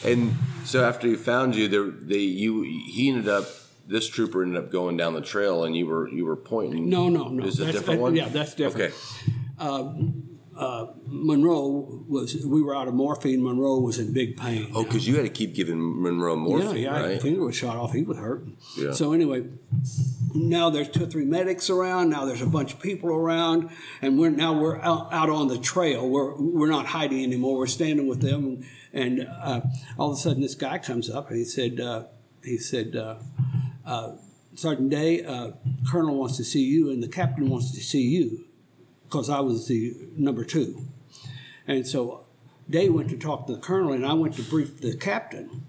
[0.05, 3.47] And so after he found you, there they you he ended up
[3.89, 6.89] this trooper ended up going down the trail, and you were you were pointing.
[6.89, 7.45] No, no, no.
[7.45, 8.15] Is a different that- one?
[8.17, 8.93] yeah, that's different.
[9.61, 10.19] Okay.
[11.07, 13.43] Monroe was, we were out of morphine.
[13.43, 14.71] Monroe was in big pain.
[14.75, 17.11] Oh, because you had to keep giving Monroe morphine, Yeah, yeah, right?
[17.13, 17.93] his finger was shot off.
[17.93, 18.45] He was hurt.
[18.77, 18.93] Yeah.
[18.93, 19.45] So anyway,
[20.35, 22.11] now there's two or three medics around.
[22.11, 23.71] Now there's a bunch of people around,
[24.03, 26.09] and we're now we're out, out on the trail.
[26.09, 27.59] We're we're not hiding anymore.
[27.59, 29.61] We're standing with them, and uh,
[29.97, 32.05] all of a sudden this guy comes up and he said uh,
[32.43, 32.97] he said.
[33.89, 34.17] Uh,
[34.55, 35.53] Sergeant Day, uh,
[35.91, 38.45] Colonel wants to see you, and the captain wants to see you,
[39.05, 40.85] because I was the number two.
[41.67, 42.27] And so
[42.69, 45.65] Day went to talk to the colonel, and I went to brief the captain.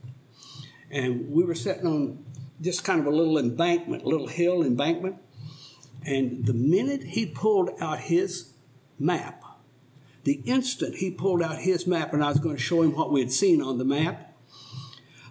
[0.92, 2.26] And we were sitting on
[2.60, 5.16] just kind of a little embankment, a little hill embankment.
[6.06, 8.52] And the minute he pulled out his
[9.00, 9.44] map,
[10.24, 13.12] The instant he pulled out his map and I was going to show him what
[13.12, 14.34] we had seen on the map,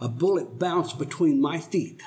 [0.01, 2.03] a bullet bounced between my feet.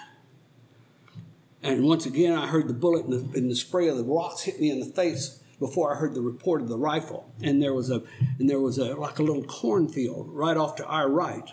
[1.64, 4.44] And once again, I heard the bullet and the, and the spray of the rocks
[4.44, 7.32] hit me in the face before I heard the report of the rifle.
[7.42, 8.02] And there was a
[8.40, 11.50] and there was a like a little cornfield right off to our right,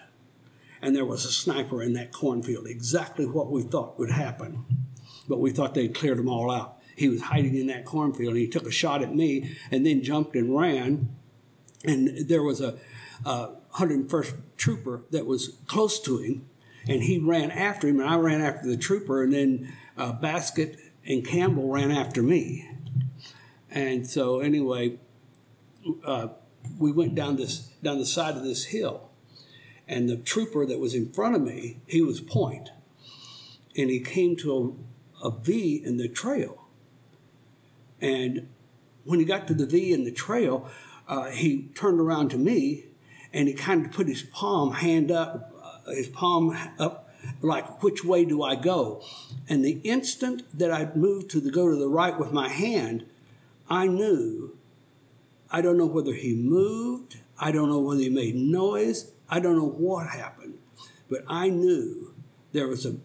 [0.80, 2.66] and there was a sniper in that cornfield.
[2.66, 4.64] Exactly what we thought would happen,
[5.28, 6.78] but we thought they'd cleared them all out.
[6.96, 10.02] He was hiding in that cornfield, and he took a shot at me, and then
[10.02, 11.10] jumped and ran.
[11.84, 12.76] And there was a,
[13.24, 16.48] a 101st trooper that was close to him,
[16.88, 20.78] and he ran after him, and I ran after the trooper, and then uh, Basket
[21.06, 22.68] and Campbell ran after me.
[23.70, 24.98] And so anyway,
[26.04, 26.28] uh,
[26.78, 29.10] we went down this down the side of this hill,
[29.86, 32.70] and the trooper that was in front of me, he was point,
[33.76, 34.76] and he came to
[35.22, 36.66] a, a V in the trail.
[38.00, 38.48] And
[39.04, 40.68] when he got to the V in the trail,
[41.06, 42.86] uh, he turned around to me,
[43.32, 47.07] and he kind of put his palm hand up, uh, his palm up,
[47.40, 49.02] like which way do I go?
[49.48, 53.06] And the instant that I moved to the go to the right with my hand,
[53.68, 54.56] I knew.
[55.50, 57.18] I don't know whether he moved.
[57.38, 59.10] I don't know whether he made noise.
[59.28, 60.58] I don't know what happened,
[61.10, 62.14] but I knew
[62.52, 62.96] there was a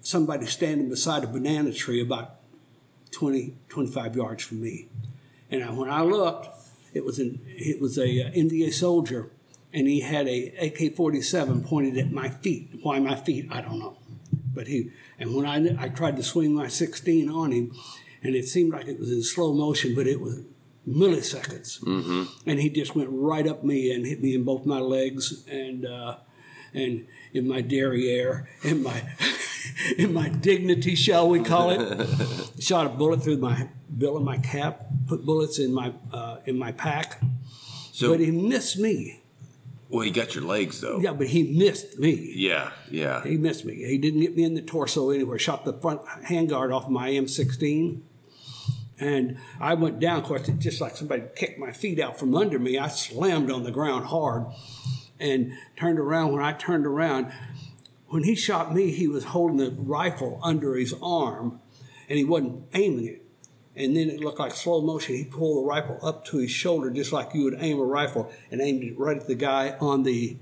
[0.00, 2.36] somebody standing beside a banana tree about
[3.12, 4.88] 20, 25 yards from me.
[5.50, 6.48] And I, when I looked,
[6.92, 9.30] it was an it was a uh, soldier,
[9.74, 12.70] and he had a AK-47 pointed at my feet.
[12.82, 13.48] Why my feet?
[13.50, 13.98] I don't know.
[14.54, 17.72] But he and when I I tried to swing my 16 on him,
[18.22, 20.42] and it seemed like it was in slow motion, but it was
[20.88, 21.80] milliseconds.
[21.80, 22.48] Mm-hmm.
[22.48, 25.84] And he just went right up me and hit me in both my legs and
[25.84, 26.16] uh,
[26.72, 29.02] and in my derriere, in my
[29.98, 32.08] in my dignity, shall we call it.
[32.60, 34.86] Shot a bullet through my bill of my cap.
[35.08, 37.20] Put bullets in my uh, in my pack.
[37.92, 39.23] So, but he missed me.
[39.94, 40.98] Well, he got your legs though.
[40.98, 42.32] Yeah, but he missed me.
[42.34, 43.22] Yeah, yeah.
[43.22, 43.76] He missed me.
[43.76, 45.38] He didn't get me in the torso anywhere.
[45.38, 48.00] Shot the front handguard off my M16.
[48.98, 52.34] And I went down, of course, it just like somebody kicked my feet out from
[52.34, 52.76] under me.
[52.76, 54.46] I slammed on the ground hard
[55.20, 56.32] and turned around.
[56.32, 57.32] When I turned around,
[58.08, 61.60] when he shot me, he was holding the rifle under his arm
[62.08, 63.23] and he wasn't aiming it.
[63.76, 65.16] And then it looked like slow motion.
[65.16, 68.30] He pulled the rifle up to his shoulder, just like you would aim a rifle,
[68.50, 70.36] and aimed it right at the guy on the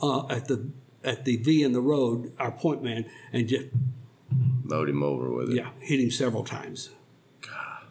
[0.00, 0.68] uh, at the
[1.02, 3.66] at the V in the road, our point man, and just
[4.64, 5.56] Load him over with it.
[5.56, 6.90] yeah, hit him several times.
[7.40, 7.84] God.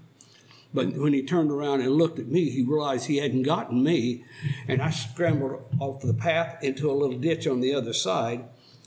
[0.74, 4.26] But when he turned around and looked at me, he realized he hadn't gotten me,
[4.68, 8.46] and I scrambled off the path into a little ditch on the other side,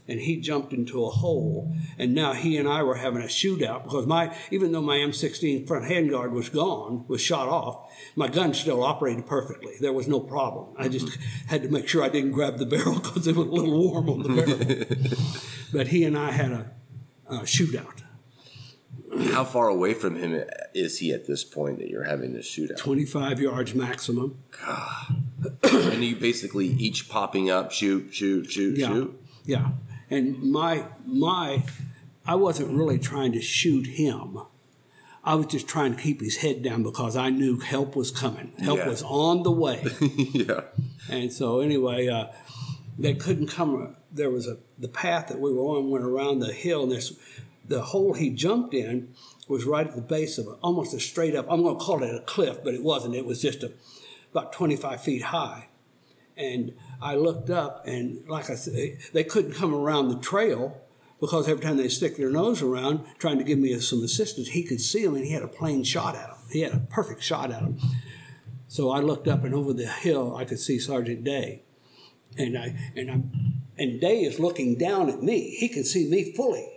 [0.08, 1.74] and he jumped into a hole.
[1.98, 5.68] And now he and I were having a shootout because my, even though my M16
[5.68, 9.74] front handguard was gone, was shot off, my gun still operated perfectly.
[9.80, 10.74] There was no problem.
[10.78, 13.50] I just had to make sure I didn't grab the barrel because it was a
[13.50, 15.06] little warm on the barrel.
[15.72, 16.70] but he and I had a,
[17.28, 18.02] a shootout.
[19.32, 20.44] How far away from him
[20.74, 22.78] is he at this point that you're having this shootout?
[22.78, 24.38] 25 yards maximum.
[24.64, 25.16] God.
[25.62, 28.88] and you basically each popping up, shoot, shoot, shoot, Yeah.
[28.88, 29.22] shoot.
[29.44, 29.70] Yeah.
[30.10, 31.64] And my my
[32.26, 34.38] I wasn't really trying to shoot him.
[35.24, 38.52] I was just trying to keep his head down because I knew help was coming.
[38.58, 38.88] Help Yeah.
[38.88, 39.84] was on the way.
[40.32, 40.62] yeah.
[41.10, 42.26] and so anyway, uh,
[42.98, 43.96] they couldn't come.
[44.10, 47.12] There was a the path that we were on went around the hill, and this
[47.66, 49.12] the hole he jumped in
[49.46, 51.46] was right at the base of a, almost a straight up.
[51.50, 53.14] I'm going to call it a cliff, but it wasn't.
[53.14, 53.72] It was just a,
[54.30, 55.68] about 25 feet high.
[56.36, 60.80] And I looked up, and like I said, they couldn't come around the trail
[61.20, 64.62] because every time they stick their nose around trying to give me some assistance, he
[64.62, 66.38] could see them, and he had a plain shot at them.
[66.50, 67.78] He had a perfect shot at them.
[68.68, 71.62] So I looked up, and over the hill, I could see Sergeant Day,
[72.36, 73.22] and I and I
[73.82, 75.56] and Day is looking down at me.
[75.56, 76.68] He can see me fully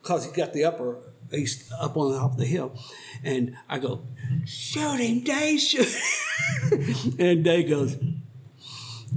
[0.00, 0.98] because he got the upper.
[1.30, 2.76] He's up on the top of the hill,
[3.22, 4.02] and I go,
[4.44, 5.56] "Shoot him, Day!
[5.58, 7.96] Shoot!" him." and Day goes,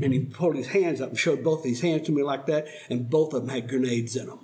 [0.03, 2.67] and he pulled his hands up and showed both his hands to me like that,
[2.89, 4.39] and both of them had grenades in them.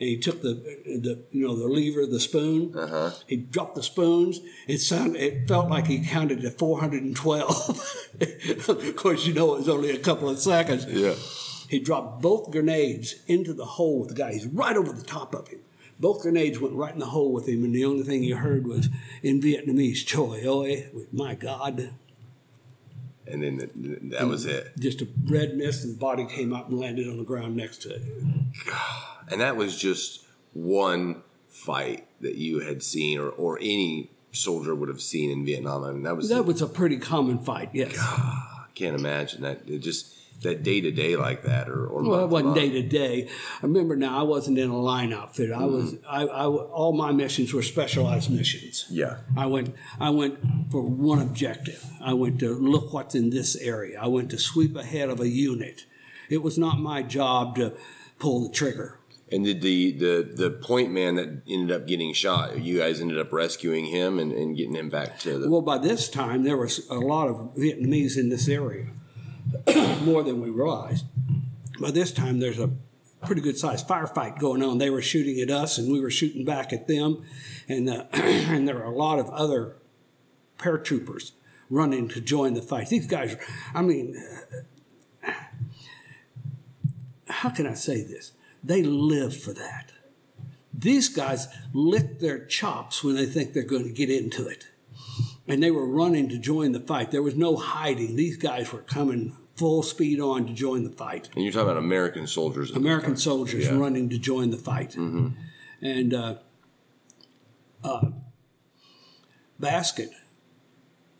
[0.00, 2.76] And he took the, the you know, the lever, the spoon.
[2.76, 3.10] Uh-huh.
[3.26, 4.40] He dropped the spoons.
[4.68, 8.08] It sounded, it felt like he counted to 412.
[8.68, 10.86] of course, you know it was only a couple of seconds.
[10.86, 11.14] Yeah.
[11.68, 14.32] He dropped both grenades into the hole with the guy.
[14.32, 15.60] He's right over the top of him.
[16.00, 18.68] Both grenades went right in the hole with him, and the only thing he heard
[18.68, 18.88] was
[19.20, 21.90] in Vietnamese, "Choi oi," my God.
[23.30, 24.72] And then the, that was it.
[24.78, 27.82] Just a red mist, and the body came up and landed on the ground next
[27.82, 28.02] to it.
[29.30, 34.88] And that was just one fight that you had seen or, or any soldier would
[34.88, 35.84] have seen in Vietnam.
[35.84, 37.96] I mean, that was That was a pretty common fight, yes.
[37.98, 39.62] I can't imagine that.
[39.68, 42.82] It just that day to day like that, or, or Well, it wasn't day to
[42.82, 43.28] day.
[43.62, 45.50] I remember now I wasn't in a line outfit.
[45.50, 46.06] I was mm-hmm.
[46.08, 48.86] I, I all my missions were specialized missions.
[48.88, 50.38] Yeah, I went I went
[50.70, 51.84] for one objective.
[52.00, 54.00] I went to look what's in this area.
[54.00, 55.86] I went to sweep ahead of a unit.
[56.28, 57.74] It was not my job to
[58.18, 59.00] pull the trigger.
[59.30, 62.60] and did the the the point man that ended up getting shot?
[62.60, 65.50] You guys ended up rescuing him and, and getting him back to the.
[65.50, 68.86] Well, by this time there was a lot of Vietnamese in this area,
[70.04, 71.06] more than we realized.
[71.80, 72.70] By this time there's a
[73.24, 74.78] pretty good sized firefight going on.
[74.78, 77.24] They were shooting at us, and we were shooting back at them,
[77.68, 79.76] and uh, and there are a lot of other
[80.58, 81.32] paratroopers
[81.70, 82.88] running to join the fight.
[82.88, 83.36] These guys,
[83.74, 84.16] I mean,
[85.26, 85.32] uh,
[87.28, 88.32] how can I say this?
[88.62, 89.92] They live for that.
[90.72, 94.68] These guys lick their chops when they think they're going to get into it.
[95.48, 97.10] And they were running to join the fight.
[97.10, 98.16] There was no hiding.
[98.16, 101.28] These guys were coming full speed on to join the fight.
[101.34, 102.70] and you're talking about American soldiers.
[102.70, 103.76] American soldiers Yeah.
[103.78, 104.94] running to join the fight.
[104.94, 106.36] And uh,
[107.82, 108.06] uh,
[109.58, 110.10] Basket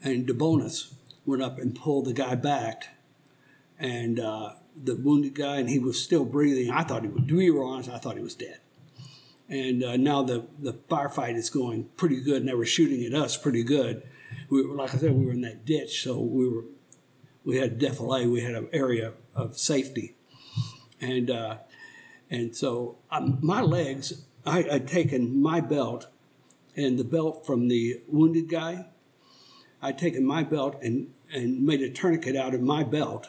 [0.03, 0.93] and DeBonis
[1.27, 2.95] went up and pulled the guy back.
[3.81, 6.71] And uh, the wounded guy, and he was still breathing.
[6.71, 8.59] I thought he was, to be honest, I thought he was dead.
[9.49, 13.15] And uh, now the, the firefight is going pretty good, and they were shooting at
[13.15, 14.03] us pretty good.
[14.51, 16.65] We were, like I said, we were in that ditch, so we were
[17.45, 20.17] we had defilade, we had an area of safety,
[21.01, 21.59] and uh,
[22.31, 26.09] and so um, my legs, I, I'd taken my belt
[26.77, 28.87] and the belt from the wounded guy.
[29.81, 33.29] I'd taken my belt and and made a tourniquet out of my belt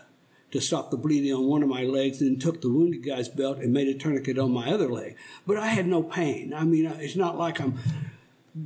[0.52, 3.60] to stop the bleeding on one of my legs, and took the wounded guy's belt
[3.60, 5.16] and made a tourniquet on my other leg.
[5.46, 6.54] But I had no pain.
[6.54, 7.78] I mean, it's not like I'm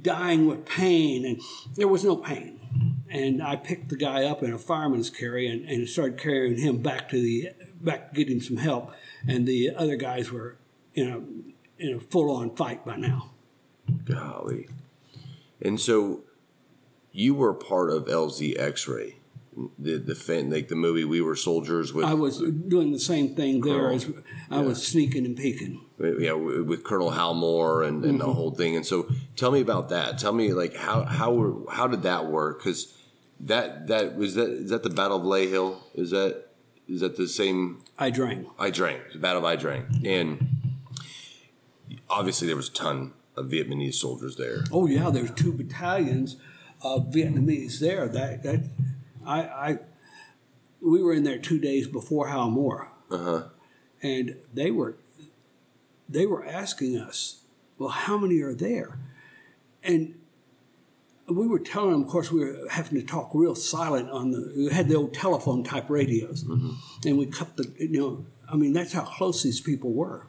[0.02, 1.42] dying with pain, and
[1.76, 2.60] there was no pain.
[3.10, 6.82] And I picked the guy up in a fireman's carry and, and started carrying him
[6.82, 8.92] back to the back to get him some help.
[9.28, 10.58] And the other guys were
[10.96, 13.32] in a in a full on fight by now.
[14.06, 14.68] Golly.
[15.62, 16.22] And so
[17.12, 19.18] you were part of LZ X-ray,
[19.78, 23.36] the the fan, like the movie We Were Soldiers with I was doing the same
[23.36, 23.96] thing there Colonel.
[23.96, 24.12] as
[24.50, 25.86] I was sneaking and peeking.
[26.20, 28.76] Yeah with Colonel Hal Moore and, and the whole thing.
[28.76, 30.18] And so tell me about that.
[30.20, 32.60] Tell me like how how how did that work?
[32.60, 32.94] Because
[33.40, 35.82] that that was that is that the Battle of Lay Hill?
[35.96, 36.46] Is that
[36.88, 37.82] is that the same?
[38.02, 38.48] Ia Drang.
[38.62, 40.48] Ia Drang the Battle of Ia Drang, and
[42.10, 44.64] obviously there was a ton of Vietnamese soldiers there.
[44.72, 46.36] Oh yeah, there's two battalions
[46.84, 48.08] of Vietnamese there.
[48.08, 48.66] That that
[49.26, 49.78] I I
[50.82, 53.44] we were in there two days before Hal Moore, Uh-huh.
[54.02, 54.98] and they were
[56.14, 57.42] they were asking us,
[57.78, 59.00] well, how many are there?
[59.84, 60.16] And
[61.28, 64.54] we were telling them, of course, we were having to talk real silent on the.
[64.56, 66.72] We had the old telephone type radios, mm-hmm.
[67.06, 67.74] and we cut the.
[67.78, 70.28] You know, I mean, that's how close these people were.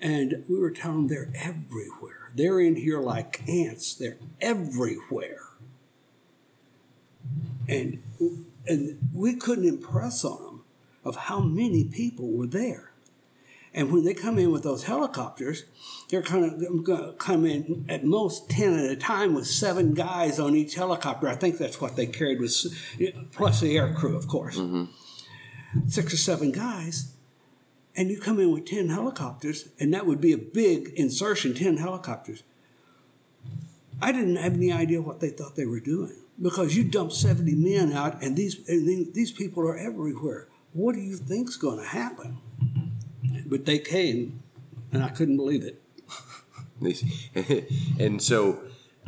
[0.00, 2.32] And we were telling them they're everywhere.
[2.34, 3.94] They're in here like ants.
[3.94, 5.42] They're everywhere.
[7.68, 8.02] And
[8.66, 10.64] and we couldn't impress on them
[11.04, 12.92] of how many people were there.
[13.76, 15.64] And when they come in with those helicopters,
[16.08, 19.92] they're kind of going to come in at most 10 at a time with seven
[19.92, 21.28] guys on each helicopter.
[21.28, 22.54] I think that's what they carried, with,
[23.32, 24.56] plus the air crew, of course.
[24.56, 24.86] Mm-hmm.
[25.88, 27.12] Six or seven guys.
[27.94, 31.76] And you come in with 10 helicopters, and that would be a big insertion 10
[31.76, 32.44] helicopters.
[34.00, 37.54] I didn't have any idea what they thought they were doing because you dump 70
[37.54, 40.48] men out, and these, and these people are everywhere.
[40.72, 42.38] What do you think's going to happen?
[43.48, 44.42] But they came,
[44.92, 45.82] and I couldn't believe it.
[47.98, 48.60] and so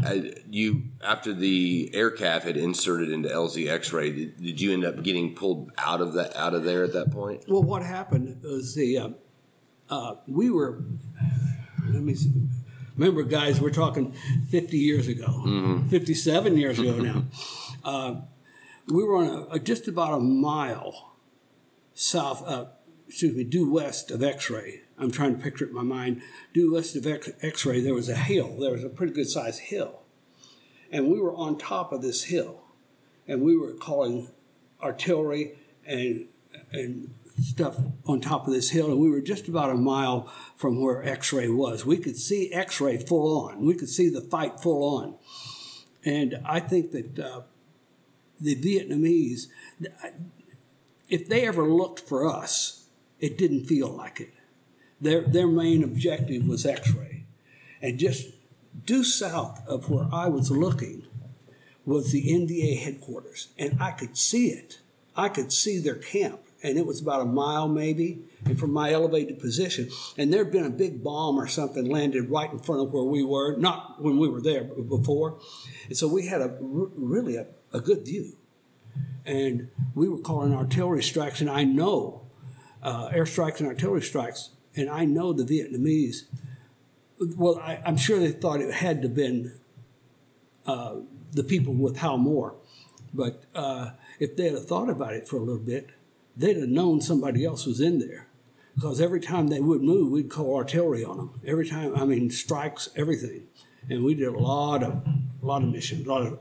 [0.04, 0.14] uh,
[0.48, 5.02] you after the air aircraft had inserted into LZ X-ray, did, did you end up
[5.02, 7.44] getting pulled out of that out of there at that point?
[7.48, 9.10] Well, what happened was the uh,
[9.90, 10.82] uh, we were.
[11.88, 12.30] Let me see.
[12.96, 13.60] remember, guys.
[13.60, 14.14] We're talking
[14.48, 17.24] fifty years ago, fifty-seven years ago now.
[17.84, 18.14] uh,
[18.86, 21.12] we were on a, a, just about a mile
[21.94, 22.66] south, uh,
[23.08, 24.82] excuse me, due west of X-ray.
[24.98, 26.22] I'm trying to picture it in my mind.
[26.52, 28.56] Due west of X- X-ray, there was a hill.
[28.58, 30.02] There was a pretty good sized hill,
[30.92, 32.62] and we were on top of this hill,
[33.26, 34.28] and we were calling
[34.82, 36.26] artillery and
[36.70, 40.80] and stuff on top of this hill, and we were just about a mile from
[40.80, 41.86] where X-ray was.
[41.86, 43.64] We could see X-ray full on.
[43.64, 45.14] We could see the fight full on,
[46.04, 47.42] and I think that uh,
[48.40, 49.46] the Vietnamese,
[51.08, 52.77] if they ever looked for us,
[53.20, 54.34] it didn't feel like it.
[55.00, 57.24] Their their main objective was X-ray,
[57.80, 58.30] and just
[58.84, 61.06] due south of where I was looking
[61.84, 64.80] was the NVA headquarters, and I could see it.
[65.16, 68.92] I could see their camp, and it was about a mile maybe, and from my
[68.92, 69.88] elevated position.
[70.16, 73.24] And there'd been a big bomb or something landed right in front of where we
[73.24, 75.38] were, not when we were there, but before.
[75.86, 78.36] And so we had a really a, a good view.
[79.24, 82.27] And we were calling artillery strikes, and I know
[82.82, 86.24] uh, airstrikes and artillery strikes, and I know the Vietnamese.
[87.36, 89.58] Well, I, I'm sure they thought it had to have been
[90.66, 90.96] uh,
[91.32, 92.54] the people with Hal Moore,
[93.12, 95.90] but uh, if they had thought about it for a little bit,
[96.36, 98.26] they'd have known somebody else was in there.
[98.74, 101.40] Because every time they would move, we'd call artillery on them.
[101.44, 103.48] Every time, I mean, strikes, everything,
[103.90, 105.04] and we did a lot of,
[105.42, 106.38] a lot of missions, a lot of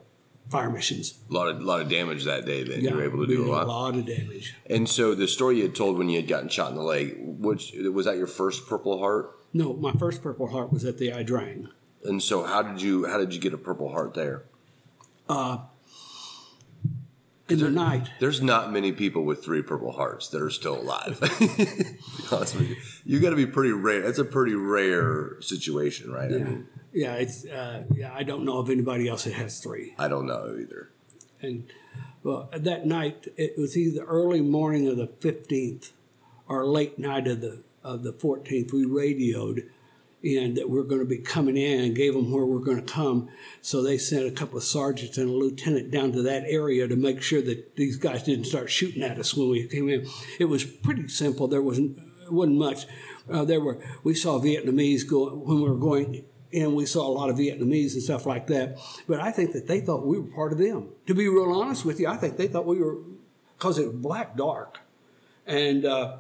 [0.49, 1.19] fire missions.
[1.29, 2.63] A lot of lot of damage that day.
[2.63, 3.63] Then Yeah, you were able to we do a lot.
[3.65, 4.53] a lot of damage.
[4.69, 7.15] And so the story you had told when you had gotten shot in the leg,
[7.19, 9.31] which was that your first Purple Heart?
[9.53, 11.69] No, my first Purple Heart was at the Ia Drang.
[12.03, 14.43] And so how did you how did you get a Purple Heart there?
[15.27, 15.57] Uh,
[17.49, 21.17] In the night, There's not many people with three Purple Hearts that are still alive.
[21.37, 21.97] to be
[22.29, 22.75] honest with you,
[23.05, 24.01] you got to be pretty rare.
[24.01, 26.29] That's a pretty rare situation, right?
[26.29, 28.13] I yeah, mean, yeah, it's uh, yeah.
[28.13, 29.95] I don't know of anybody else that has three.
[29.97, 30.89] I don't know either.
[31.41, 31.71] And
[32.21, 35.93] well, that night it was either early morning of the fifteenth
[36.47, 38.73] or late night of the of the fourteenth.
[38.73, 39.69] We radioed
[40.23, 42.93] and that we're going to be coming in and gave them where we're going to
[42.93, 43.29] come.
[43.61, 46.95] So they sent a couple of sergeants and a lieutenant down to that area to
[46.95, 50.07] make sure that these guys didn't start shooting at us when we came in.
[50.39, 51.47] It was pretty simple.
[51.47, 51.99] There wasn't
[52.29, 52.85] wasn't much.
[53.31, 57.11] Uh, there were we saw Vietnamese go when we were going and we saw a
[57.11, 58.79] lot of Vietnamese and stuff like that.
[59.07, 60.89] But I think that they thought we were part of them.
[61.07, 62.97] To be real honest with you, I think they thought we were
[63.57, 64.79] because it was black dark,
[65.45, 66.17] and uh,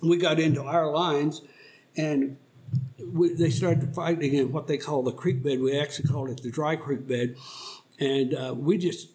[0.00, 1.42] we got into our lines,
[1.96, 2.36] and
[3.12, 5.60] we, they started fighting in what they call the creek bed.
[5.60, 7.36] We actually called it the dry creek bed,
[7.98, 9.08] and uh, we just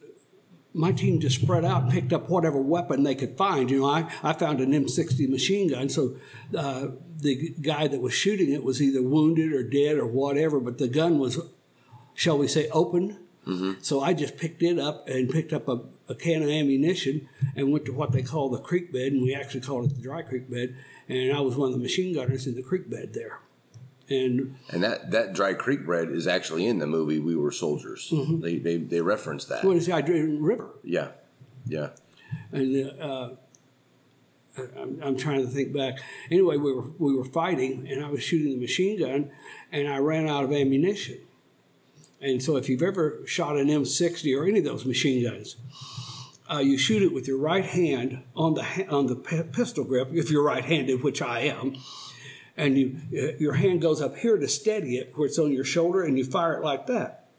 [0.73, 3.71] my team just spread out and picked up whatever weapon they could find.
[3.71, 6.15] You know, I, I found an M60 machine gun, so
[6.55, 10.77] uh, the guy that was shooting it was either wounded or dead or whatever, but
[10.77, 11.39] the gun was,
[12.13, 13.17] shall we say, open.
[13.81, 15.79] So I just picked it up and picked up a,
[16.09, 19.33] a can of ammunition and went to what they call the creek bed, and we
[19.33, 20.75] actually called it the dry creek bed.
[21.07, 23.39] And I was one of the machine gunners in the creek bed there.
[24.10, 28.14] And And that, that dry creek bread is actually in the movie We Were Soldiers.
[28.41, 29.64] They, they they reference that.
[29.66, 30.76] what is the Hydrated River?
[30.84, 31.10] Yeah,
[31.66, 31.89] yeah.
[32.51, 33.30] and uh,
[34.78, 35.99] I'm, I'm trying to think back.
[36.32, 39.32] Anyway, we were we were fighting, and I was shooting the machine gun,
[39.72, 41.20] and I ran out of ammunition.
[42.20, 45.55] And so, if you've ever shot an M60 or any of those machine guns,
[46.51, 50.32] uh, you shoot it with your right hand on the on the pistol grip, if
[50.32, 51.76] you're right-handed, which I am,
[52.58, 55.64] and you uh, your hand goes up here to steady it, where it's on your
[55.64, 57.30] shoulder, and you fire it like that.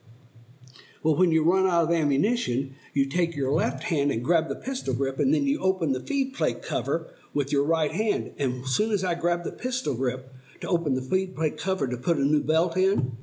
[1.02, 4.56] Well, when you run out of ammunition, you take your left hand and grab the
[4.56, 8.34] pistol grip, and then you open the feed plate cover with your right hand.
[8.38, 11.86] And as soon as I grabbed the pistol grip to open the feed plate cover
[11.86, 13.16] to put a new belt in,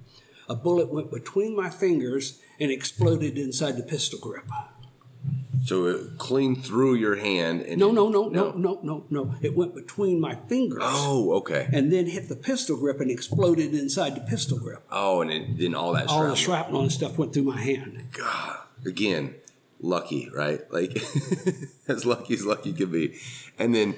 [0.47, 4.45] a bullet went between my fingers and exploded inside the pistol grip.
[5.65, 7.61] So it clean through your hand.
[7.61, 9.35] And No, no, no, no, no, no, no.
[9.41, 11.67] It went between my fingers Oh, okay.
[11.73, 14.83] and then hit the pistol grip and exploded inside the pistol grip.
[14.91, 16.35] Oh, and it, then all that All the shrapnel.
[16.35, 18.09] shrapnel and stuff went through my hand.
[18.13, 19.35] God, again,
[19.81, 20.61] lucky, right?
[20.71, 20.95] Like
[21.87, 23.17] as lucky as lucky could be.
[23.57, 23.95] And then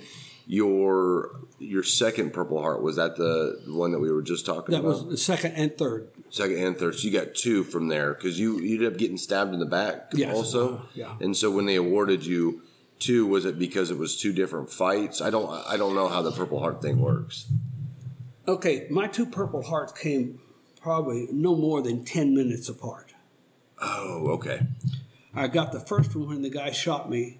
[0.48, 4.80] your your second Purple Heart was that the one that we were just talking That
[4.80, 4.90] about?
[4.90, 6.08] was the second and third.
[6.30, 6.96] second and third.
[6.96, 9.66] So you got two from there because you you ended up getting stabbed in the
[9.66, 10.34] back Yes.
[10.36, 10.78] also.
[10.78, 11.16] Uh, yeah.
[11.20, 12.62] And so when they awarded you
[13.00, 15.22] two, was it because it was two different fights?
[15.22, 17.46] I don't I don't know how the Purple Heart thing works.
[18.48, 20.40] Okay, my two Purple Hearts came
[20.80, 23.14] probably no more than 10 minutes apart.
[23.82, 24.62] Oh, okay.
[25.36, 27.40] I got the first one when the guy shot me,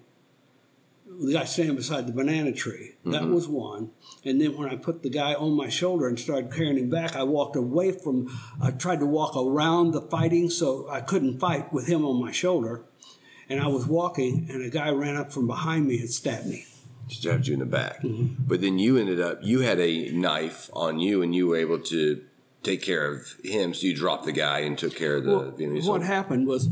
[1.20, 2.94] the guy standing beside the banana tree.
[3.04, 3.90] That was one.
[4.24, 7.16] And then when I put the guy on my shoulder and started carrying him back,
[7.16, 8.28] I walked away from,
[8.60, 12.30] I tried to walk around the fighting so I couldn't fight with him on my
[12.32, 12.84] shoulder.
[13.48, 16.66] And I was walking, and a guy ran up from behind me and stabbed me.
[17.08, 18.02] Stabbed you in the back.
[18.02, 18.34] Mm-hmm.
[18.46, 21.78] But then you ended up you had a knife on you and you were able
[21.78, 22.22] to
[22.62, 23.72] take care of him.
[23.72, 25.74] So you dropped the guy and took care of the Well, Vietnamese.
[25.76, 26.04] what soldier.
[26.04, 26.68] happened was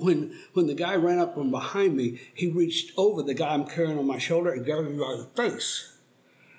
[0.00, 3.66] when when the guy ran up from behind me, he reached over the guy I'm
[3.66, 5.96] carrying on my shoulder and grabbed me by the face.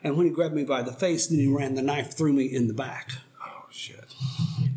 [0.04, 2.46] And when he grabbed me by the face, then he ran the knife through me
[2.46, 3.12] in the back.
[3.46, 4.14] Oh shit.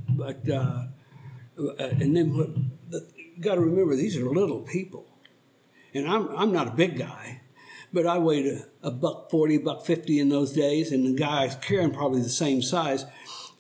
[0.08, 0.84] But uh,
[1.58, 2.50] uh, and then what,
[3.16, 5.06] you got to remember these are little people,
[5.92, 7.40] and I'm I'm not a big guy,
[7.92, 11.56] but I weighed a, a buck forty, buck fifty in those days, and the guy's
[11.56, 13.06] carrying probably the same size.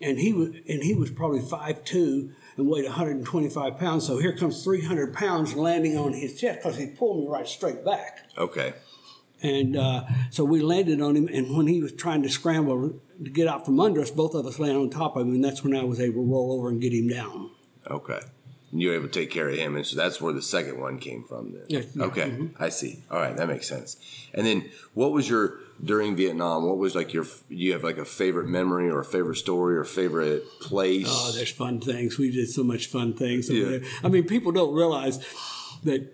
[0.00, 4.06] and he was and he was probably five two and weighed 125 pounds.
[4.06, 7.84] So here comes 300 pounds landing on his chest because he pulled me right straight
[7.84, 8.30] back.
[8.36, 8.74] Okay.
[9.42, 13.30] And uh, so we landed on him, and when he was trying to scramble to
[13.30, 15.62] get out from under us, both of us landed on top of him, and that's
[15.62, 17.50] when I was able to roll over and get him down.
[17.90, 18.20] Okay.
[18.74, 20.80] And you were able to take care of him, and so that's where the second
[20.80, 21.52] one came from.
[21.52, 21.62] Then.
[21.68, 23.04] Yeah, yeah, Okay, I see.
[23.08, 23.96] All right, that makes sense.
[24.34, 26.66] And then, what was your during Vietnam?
[26.66, 27.24] What was like your?
[27.48, 31.06] You have like a favorite memory or a favorite story or favorite place?
[31.08, 32.18] Oh, there's fun things.
[32.18, 33.48] We did so much fun things.
[33.48, 33.78] over Yeah.
[33.78, 33.80] there.
[34.02, 35.18] I mean, people don't realize
[35.84, 36.12] that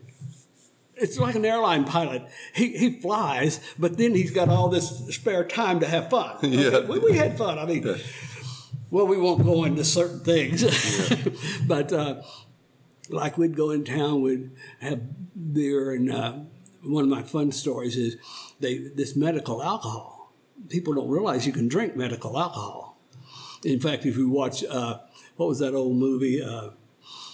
[0.97, 2.27] it's like an airline pilot.
[2.55, 6.37] He, he flies, but then he's got all this spare time to have fun.
[6.43, 6.81] Yeah.
[6.81, 7.59] We, we had fun.
[7.59, 7.89] I mean,
[8.91, 10.61] well, we won't go into certain things,
[11.67, 12.21] but uh,
[13.11, 14.51] like we'd go in town, we'd
[14.81, 15.01] have
[15.55, 16.35] beer, and uh,
[16.83, 18.17] one of my fun stories is
[18.61, 20.33] they this medical alcohol.
[20.69, 22.99] People don't realize you can drink medical alcohol.
[23.65, 24.99] In fact, if you watch, uh,
[25.37, 26.71] what was that old movie uh,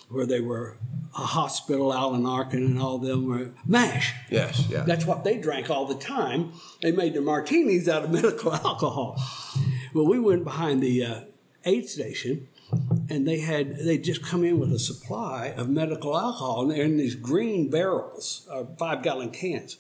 [0.09, 0.79] where they were
[1.17, 4.13] a hospital, Alan Arkin and all of them were MASH.
[4.31, 4.83] yes, yeah.
[4.83, 6.53] That's what they drank all the time.
[6.83, 9.21] They made their martinis out of medical alcohol.
[9.95, 11.21] Well, we went behind the uh,
[11.65, 12.49] aid station,
[13.09, 16.85] and they had they just come in with a supply of medical alcohol, and they're
[16.85, 19.79] in these green barrels, uh, five gallon cans.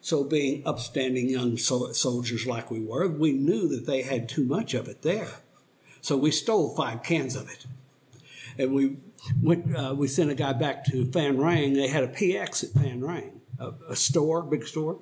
[0.00, 4.44] So, being upstanding young so- soldiers like we were, we knew that they had too
[4.44, 5.28] much of it there.
[6.00, 7.66] So we stole five cans of it,
[8.58, 8.96] and we
[9.40, 9.76] went.
[9.76, 11.74] Uh, we sent a guy back to Phan Rang.
[11.74, 14.98] They had a PX at Phan Rang, a, a store, big store,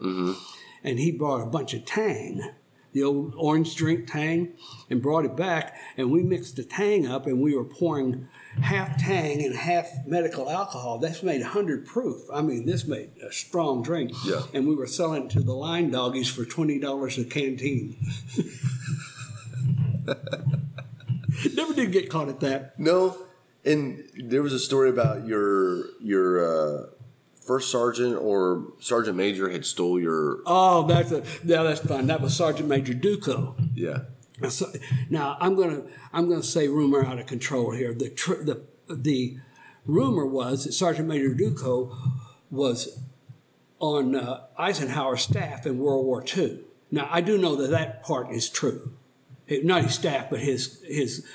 [0.84, 2.42] and he brought a bunch of Tang,
[2.92, 4.54] the old orange drink Tang,
[4.88, 5.76] and brought it back.
[5.96, 8.28] And we mixed the Tang up, and we were pouring
[8.60, 10.98] half Tang and half medical alcohol.
[10.98, 12.22] That's made hundred proof.
[12.32, 14.12] I mean, this made a strong drink.
[14.24, 14.42] Yeah.
[14.52, 17.96] And we were selling it to the line doggies for twenty dollars a canteen.
[21.54, 22.78] Never did get caught at that.
[22.78, 23.16] No,
[23.64, 26.86] and there was a story about your your uh,
[27.50, 32.06] first sergeant or sergeant major had stole your Oh, that's a that's fun.
[32.06, 33.56] That was Sergeant Major Duco.
[33.74, 34.02] yeah
[34.40, 34.70] Now, so-
[35.08, 35.82] now I'm gonna
[36.12, 37.92] I'm gonna say rumor out of control here.
[37.92, 39.38] The tr- the the
[39.84, 41.92] rumor was that Sergeant Major Duco
[42.52, 43.00] was
[43.80, 46.60] on uh, Eisenhower's staff in World War II.
[46.92, 48.92] Now I do know that that part is true.
[49.48, 51.26] It- not his staff, but his his.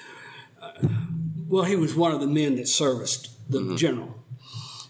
[0.62, 0.88] Uh,
[1.50, 4.24] well, he was one of the men that serviced the general,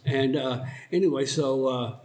[0.05, 1.67] and uh, anyway, so.
[1.67, 1.95] Uh,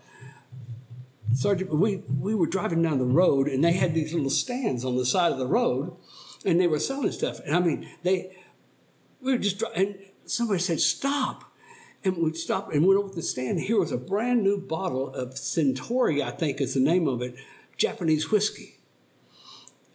[1.32, 4.96] Sergeant, we, we were driving down the road and they had these little stands on
[4.96, 5.96] the side of the road
[6.44, 7.40] and they were selling stuff.
[7.46, 8.36] And I mean, they,
[9.20, 11.44] we were just, and somebody said, stop.
[12.02, 13.58] And we stopped and went over to the stand.
[13.58, 17.20] And here was a brand new bottle of Suntory, I think is the name of
[17.20, 17.36] it,
[17.76, 18.79] Japanese whiskey.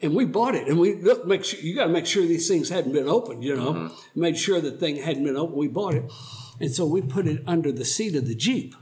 [0.02, 2.48] And we bought it and we look, make sure, you got to make sure these
[2.48, 5.58] things hadn't been opened, you know, made sure the thing hadn't been opened.
[5.58, 6.12] We bought it.
[6.60, 8.76] And so we put it under the seat of the Jeep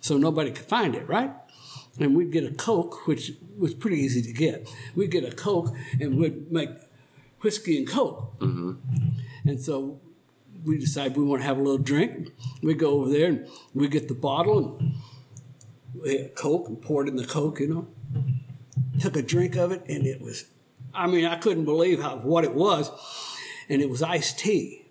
[0.00, 1.32] so nobody could find it, right?
[1.98, 4.68] and we'd get a Coke, which was pretty easy to get.
[4.94, 6.70] We'd get a Coke and we'd make
[7.40, 8.38] whiskey and Coke.
[8.38, 9.48] Mm-hmm.
[9.48, 10.00] And so
[10.64, 12.32] we decided we want to have a little drink.
[12.62, 14.94] We go over there and we get the bottle and
[15.94, 17.86] we had Coke and poured in the Coke, you know.
[18.98, 20.46] Took a drink of it and it was,
[20.94, 22.90] I mean, I couldn't believe how what it was.
[23.68, 24.82] And it was iced tea.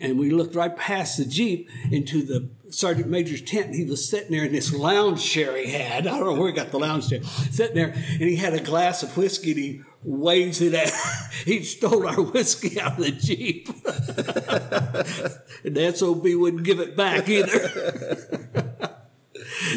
[0.00, 3.74] And we looked right past the Jeep into the Sergeant Major's tent.
[3.74, 6.06] He was sitting there in this lounge chair he had.
[6.08, 7.22] I don't know where he got the lounge chair.
[7.22, 10.92] Sitting there, and he had a glass of whiskey and he waves it at.
[11.44, 13.68] he stole our whiskey out of the Jeep.
[15.64, 17.70] and the SOB wouldn't give it back either.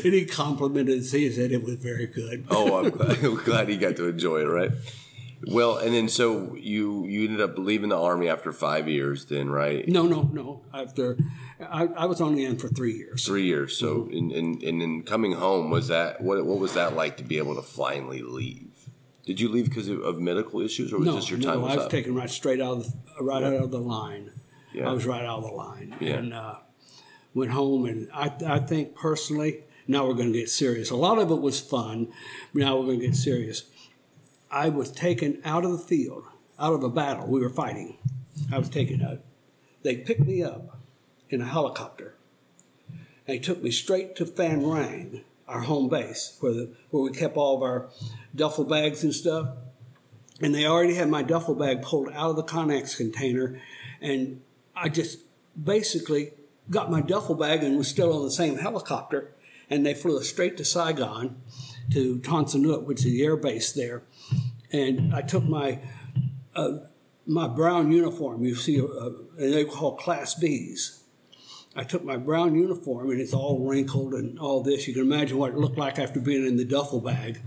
[0.03, 1.11] and he complimented us.
[1.11, 2.45] He said it was very good.
[2.51, 4.71] oh I'm glad, I'm glad he got to enjoy it right
[5.47, 9.49] well and then so you you ended up leaving the army after five years then
[9.49, 10.61] right No, no, no.
[10.73, 11.17] After
[11.59, 13.25] I, I was only in for three years.
[13.25, 14.13] three years so Mm-hmm.
[14.13, 17.37] in, in, and then coming home was that what what was that like to be
[17.37, 18.67] able to finally leave
[19.25, 21.67] did you leave because of, of medical issues or was No, this your time no,
[21.67, 24.31] I was up taken right straight out of the right out of the line.
[24.73, 24.89] Yeah.
[24.89, 26.13] I was right out of the line, Yeah.
[26.17, 26.55] and uh,
[27.33, 27.85] went home.
[27.85, 30.89] And I, I think personally, now we're going to get serious.
[30.89, 32.07] A lot of it was fun.
[32.53, 33.63] Now we're going to get serious.
[34.51, 36.25] I was taken out of the field,
[36.59, 37.27] out of a battle.
[37.27, 37.97] We were fighting.
[38.51, 39.19] I was taken out.
[39.83, 40.77] They picked me up
[41.29, 42.15] in a helicopter.
[43.25, 47.37] They took me straight to Phan Rang, our home base, where the, where we kept
[47.37, 47.89] all of our
[48.35, 49.47] duffel bags and stuff
[50.41, 53.61] and they already had my duffel bag pulled out of the Connex container,
[54.01, 54.41] and
[54.75, 55.19] I just
[55.61, 56.31] basically
[56.69, 59.33] got my duffel bag and was still on the same helicopter,
[59.69, 61.41] and they flew us straight to Saigon,
[61.91, 64.03] to Tan Son Nhut, which is the air base there,
[64.71, 65.79] and I took my
[66.55, 66.79] uh,
[67.25, 71.01] my brown uniform, you see, uh, they call Class Bs.
[71.75, 74.87] I took my brown uniform and it's all wrinkled and all this.
[74.87, 77.39] You can imagine what it looked like after being in the duffel bag.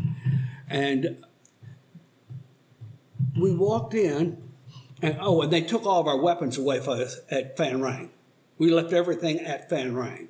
[0.68, 1.22] And
[3.38, 4.42] we walked in,
[5.02, 8.10] and oh, and they took all of our weapons away from us at Phan Rang.
[8.56, 10.28] We left everything at Phan Rang.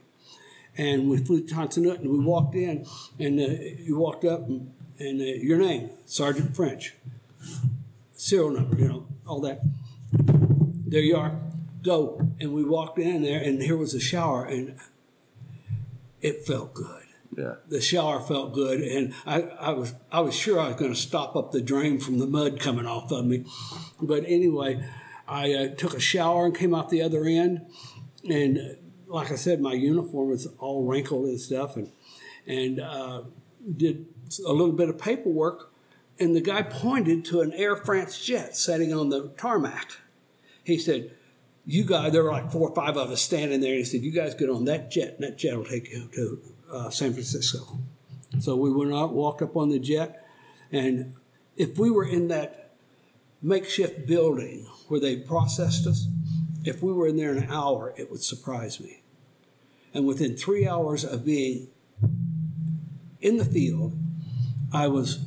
[0.77, 2.85] And we flew to Nhut and we walked in,
[3.21, 3.45] and uh,
[3.79, 6.95] you walked up, and, and uh, your name, Sergeant French,
[8.13, 9.61] serial number, you know, all that.
[10.87, 11.37] There you are,
[11.83, 12.29] go.
[12.41, 14.77] And we walked in there, and here was a shower, and
[16.23, 17.03] it felt good
[17.37, 17.57] Yeah.
[17.69, 20.99] the shower felt good, and I, I was I was sure I was going to
[20.99, 23.45] stop up the drain from the mud coming off of me.
[24.01, 24.85] But anyway,
[25.27, 27.67] I uh, took a shower and came out the other end,
[28.29, 28.63] and uh,
[29.09, 31.91] like I said, my uniform was all wrinkled and stuff, and
[32.47, 33.23] and uh,
[33.77, 34.07] did
[34.41, 35.73] a little bit of paperwork,
[36.19, 39.99] and the guy pointed to an Air France jet sitting on the tarmac.
[40.63, 41.11] He said.
[41.67, 44.03] You guys, there were like four or five of us standing there, and he said,
[44.03, 47.15] "You guys get on that jet, and that jet will take you to uh, San
[47.15, 47.79] Francisco."
[48.39, 50.29] So we went out, walked up on the jet,
[50.71, 51.15] and
[51.57, 52.75] if we were in that
[53.41, 56.07] makeshift building where they processed us,
[56.65, 59.03] if we were in there an hour, it would surprise me.
[59.95, 61.69] And within three hours of being
[63.21, 63.97] in the field,
[64.75, 65.25] I was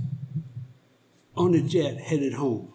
[1.35, 2.73] on a jet headed home.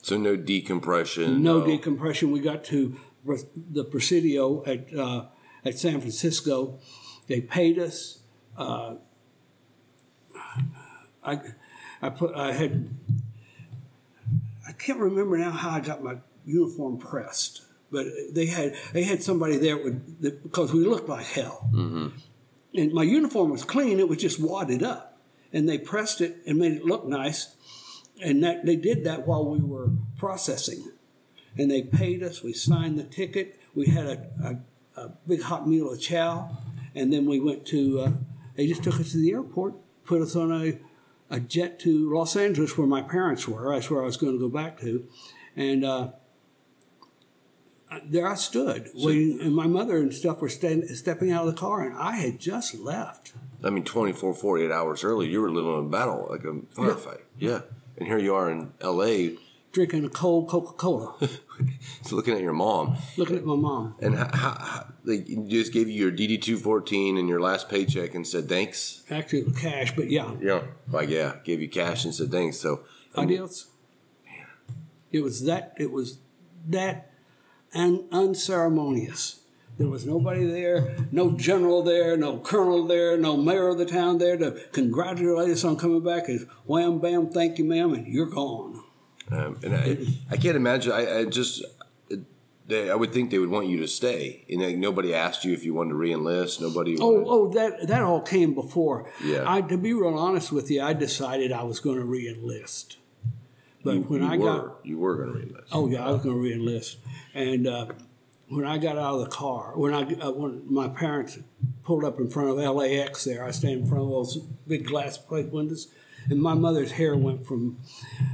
[0.00, 1.42] So no decompression.
[1.42, 2.30] No decompression.
[2.30, 2.98] We got to
[3.70, 5.26] the Presidio at uh,
[5.64, 6.78] at San Francisco.
[7.26, 8.20] They paid us.
[8.56, 8.96] Uh,
[11.24, 11.40] I
[12.00, 12.88] I put I had
[14.66, 19.22] I can't remember now how I got my uniform pressed, but they had they had
[19.22, 21.68] somebody there with because we looked like hell,
[22.74, 23.98] and my uniform was clean.
[23.98, 25.07] It was just wadded up,
[25.52, 27.56] and they pressed it and made it look nice,
[28.22, 30.92] and that they did that while we were processing,
[31.56, 32.42] and they paid us.
[32.42, 33.58] We signed the ticket.
[33.74, 34.60] We had a,
[34.96, 36.56] a, a big hot meal of chow,
[36.94, 38.00] and then we went to.
[38.00, 38.12] Uh,
[38.56, 39.74] they just took us to the airport,
[40.04, 40.78] put us on a
[41.30, 43.74] a jet to Los Angeles, where my parents were.
[43.74, 45.06] That's where I was going to go back to,
[45.56, 46.12] and uh,
[48.04, 51.58] there I stood waiting, and my mother and stuff were stand, stepping out of the
[51.60, 53.32] car, and I had just left.
[53.64, 57.22] I mean, 24, 48 hours earlier, you were living in a battle, like a firefight.
[57.38, 57.60] Yeah.
[57.96, 59.36] And here you are in L.A.
[59.72, 61.14] Drinking a cold Coca Cola,
[62.02, 62.96] so looking at your mom.
[63.18, 63.94] looking at my mom.
[64.00, 68.14] And how, how, how they just gave you your DD 214 and your last paycheck
[68.14, 69.02] and said thanks?
[69.10, 70.62] Actually, it was cash, but yeah, Yeah.
[70.90, 72.56] Like, yeah, gave you cash and said thanks.
[72.58, 72.80] So,
[73.14, 73.66] Adios.
[75.12, 75.74] It was that.
[75.78, 76.18] It was
[76.66, 77.07] that,
[77.74, 79.40] and unceremonious.
[79.76, 84.18] There was nobody there, no general there, no colonel there, no mayor of the town
[84.18, 86.24] there to congratulate us on coming back.
[86.28, 88.82] It's wham bam, thank you, ma'am, and you're gone.
[89.30, 89.98] um, and I,
[90.30, 91.64] I can't imagine, I, I just,
[92.66, 94.44] they, I would think they would want you to stay.
[94.50, 96.60] And like, nobody asked you if you wanted to re-enlist.
[96.60, 96.96] Nobody.
[97.00, 97.48] Oh, wanted- oh,
[97.78, 99.10] that that all came before.
[99.24, 99.44] Yeah.
[99.46, 102.96] I, to be real honest with you, I decided I was going to re-enlist.
[103.88, 105.68] But you, when you I were, got you were going to re-enlist.
[105.72, 106.96] Oh yeah, I was going to reenlist,
[107.34, 107.86] and uh,
[108.48, 111.38] when I got out of the car, when I uh, when my parents
[111.82, 115.18] pulled up in front of LAX, there I stand in front of those big glass
[115.18, 115.88] plate windows,
[116.28, 117.78] and my mother's hair went from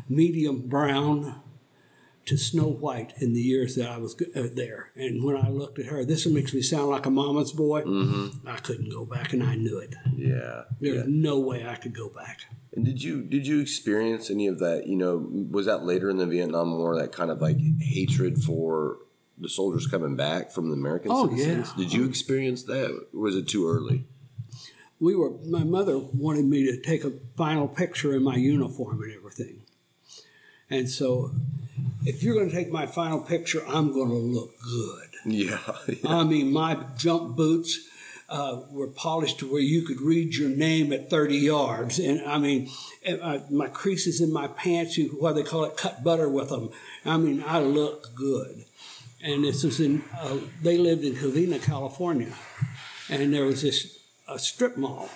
[0.09, 1.41] medium brown
[2.27, 4.91] to snow white in the years that I was uh, there.
[4.97, 7.83] And when I looked at her, this makes me sound like a mama's boy.
[8.47, 9.95] I couldn't go back, and I knew it.
[10.17, 10.63] Yeah.
[10.81, 11.05] there's yeah.
[11.07, 12.41] no way I could go back.
[12.75, 14.87] And did you did you experience any of that?
[14.87, 18.99] You know, was that later in the Vietnam War that kind of like hatred for
[19.39, 21.73] the soldiers coming back from the American Oh, citizens?
[21.77, 21.85] yeah.
[21.85, 22.91] Did you experience that?
[23.15, 24.05] Or was it too early?
[25.01, 29.13] we were my mother wanted me to take a final picture in my uniform and
[29.13, 29.61] everything
[30.71, 31.33] and so
[32.07, 35.59] if you're going to take my final picture i'm going to look good Yeah.
[36.07, 37.81] i mean my jump boots
[38.29, 41.99] uh, were polished to where you could read your name at 30 yards.
[41.99, 42.71] And i mean
[43.07, 46.71] uh, my creases in my pants you what they call it cut butter with them.
[47.05, 48.65] I mean i look good.
[49.23, 52.35] And this was in uh, they lived in covina california.
[53.11, 55.11] And there was this a strip mall,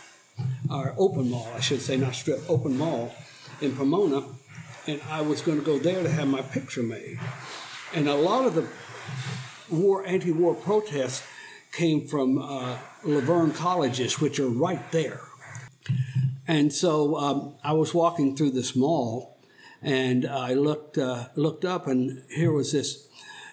[0.71, 3.15] or open mall, I should say, not strip, open mall
[3.61, 4.25] in Pomona,
[4.87, 7.19] and I was going to go there to have my picture made.
[7.95, 8.69] And a lot of the
[9.71, 11.23] war, anti-war protests
[11.73, 15.21] came from uh, La Verne colleges, which are right there.
[16.47, 19.39] And so um, I was walking through this mall,
[19.83, 23.07] and I looked uh, looked up, and here was this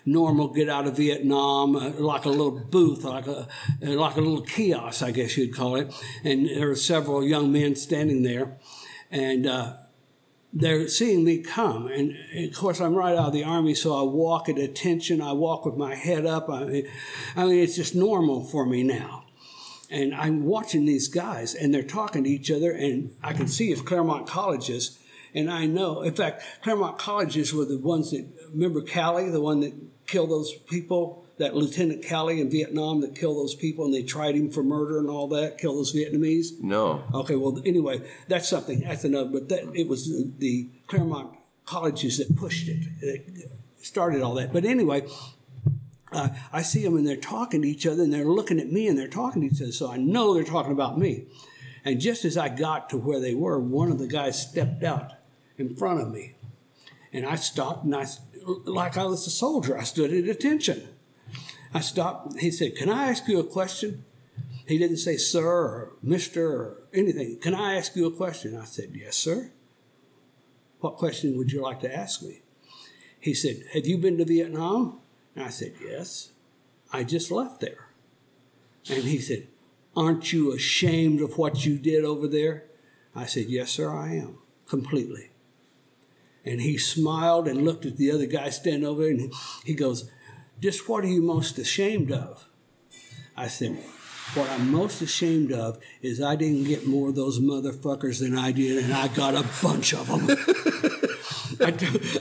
[0.05, 3.47] normal get out of Vietnam, uh, like a little booth, like a
[3.82, 5.93] like a little kiosk, I guess you'd call it.
[6.24, 8.57] And there were several young men standing there,
[9.11, 9.74] and uh,
[10.58, 12.16] they're seeing me come, and,
[12.47, 15.22] of course I'm right out of the army, so I walk at attention.
[15.22, 16.49] I walk with my head up.
[16.49, 16.88] I mean,
[17.36, 19.26] I mean, it's just normal for me now.
[19.89, 23.72] And I'm watching these guys, and they're talking to each other, and I can see
[23.72, 24.97] it's Claremont colleges,
[25.34, 26.01] and I know.
[26.01, 29.74] In fact, Claremont colleges were the ones that remember Calley, the one that
[30.08, 34.36] killed those people that Lieutenant Calley in Vietnam that killed those people and they tried
[34.36, 36.62] him for murder and all that, killed those Vietnamese?
[36.62, 37.04] No.
[37.14, 42.18] Okay, well, anyway, that's something, that's another, but that, it was the, the Claremont colleges
[42.20, 44.54] that pushed it, it started all that.
[44.54, 45.08] But anyway,
[46.12, 48.88] uh, I see them and they're talking to each other and they're looking at me
[48.88, 51.26] and they're talking to each other, so I know they're talking about me.
[51.84, 55.12] And just as I got to where they were, one of the guys stepped out
[55.58, 56.36] in front of me.
[57.14, 58.06] And I stopped and I,
[58.66, 60.88] like I was a soldier, I stood at attention.
[61.76, 62.40] I stopped.
[62.40, 64.06] He said, Can I ask you a question?
[64.66, 67.38] He didn't say sir or mister or anything.
[67.42, 68.58] Can I ask you a question?
[68.58, 69.52] I said, Yes, sir.
[70.80, 72.44] What question would you like to ask me?
[73.20, 75.00] He said, Have you been to Vietnam?
[75.36, 76.32] And I said, Yes.
[76.94, 77.90] I just left there.
[78.90, 79.48] And he said,
[79.98, 82.64] Aren't you ashamed of what you did over there?
[83.14, 84.38] I said, Yes, sir, I am.
[84.66, 85.32] Completely.
[86.46, 89.34] And he smiled and looked at the other guy standing over there and
[89.66, 90.10] he goes,
[90.60, 92.47] just what are you most ashamed of?
[93.38, 93.78] I said,
[94.34, 98.51] What I'm most ashamed of is I didn't get more of those motherfuckers than I
[98.51, 100.91] did, and I got a bunch of them.
[101.62, 101.74] I,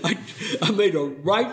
[0.05, 0.18] I,
[0.62, 1.51] I, made a right,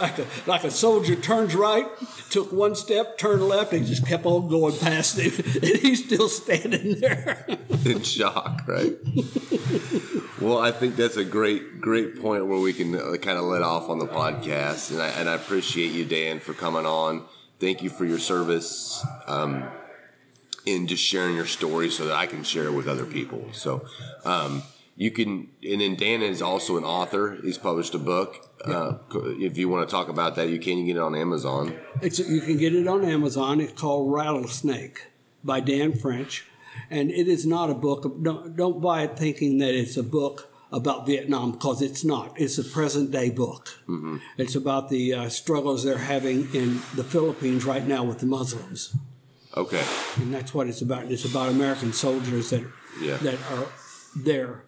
[0.00, 1.86] like a, like a soldier turns right,
[2.30, 5.32] took one step, turned left, and just kept on going past him.
[5.54, 7.46] And he's still standing there.
[7.84, 8.96] In shock, right?
[10.40, 13.62] well, I think that's a great, great point where we can uh, kind of let
[13.62, 14.90] off on the podcast.
[14.90, 17.24] And I, and I appreciate you, Dan, for coming on.
[17.60, 19.04] Thank you for your service.
[19.26, 19.64] Um,
[20.66, 23.52] in just sharing your story so that I can share it with other people.
[23.52, 23.86] So,
[24.24, 24.62] um,
[24.96, 27.38] you can and then dan is also an author.
[27.42, 28.50] He's published a book.
[28.64, 30.86] Uh, if you want to talk about that you can.
[30.86, 31.76] Get it on amazon.
[32.00, 33.60] It's, you can get it on amazon.
[33.60, 35.06] It's called rattlesnake
[35.42, 36.46] by dan french.
[36.90, 40.50] And it is not a book don't, don't buy it thinking that it's a book
[40.72, 42.32] about vietnam because it's not.
[42.36, 43.68] It's a present day book.
[43.88, 44.16] Mm-hmm.
[44.38, 48.96] it's about the uh, struggles they're having in the philippines right now with the muslims.
[49.56, 49.84] Okay.
[50.16, 51.10] And that's what it's about.
[51.10, 52.64] It's about american soldiers that
[53.00, 53.16] yeah.
[53.18, 53.66] that are
[54.16, 54.64] there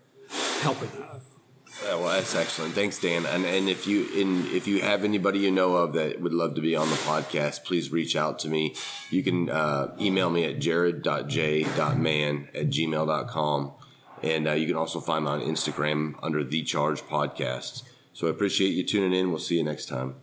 [0.61, 0.91] helping.
[1.85, 2.75] Yeah, well, that's excellent.
[2.75, 3.27] Thanks, Dan.
[3.27, 6.55] And and if you in if you have anybody you know of that would love
[6.55, 8.75] to be on the podcast, please reach out to me.
[9.11, 13.73] You can uh, email me at jared.j.man at gmail.com.
[14.23, 17.83] And uh, you can also find me on Instagram under The Charge Podcast.
[18.15, 19.29] So I appreciate you tuning in.
[19.29, 20.15] We'll see you next time.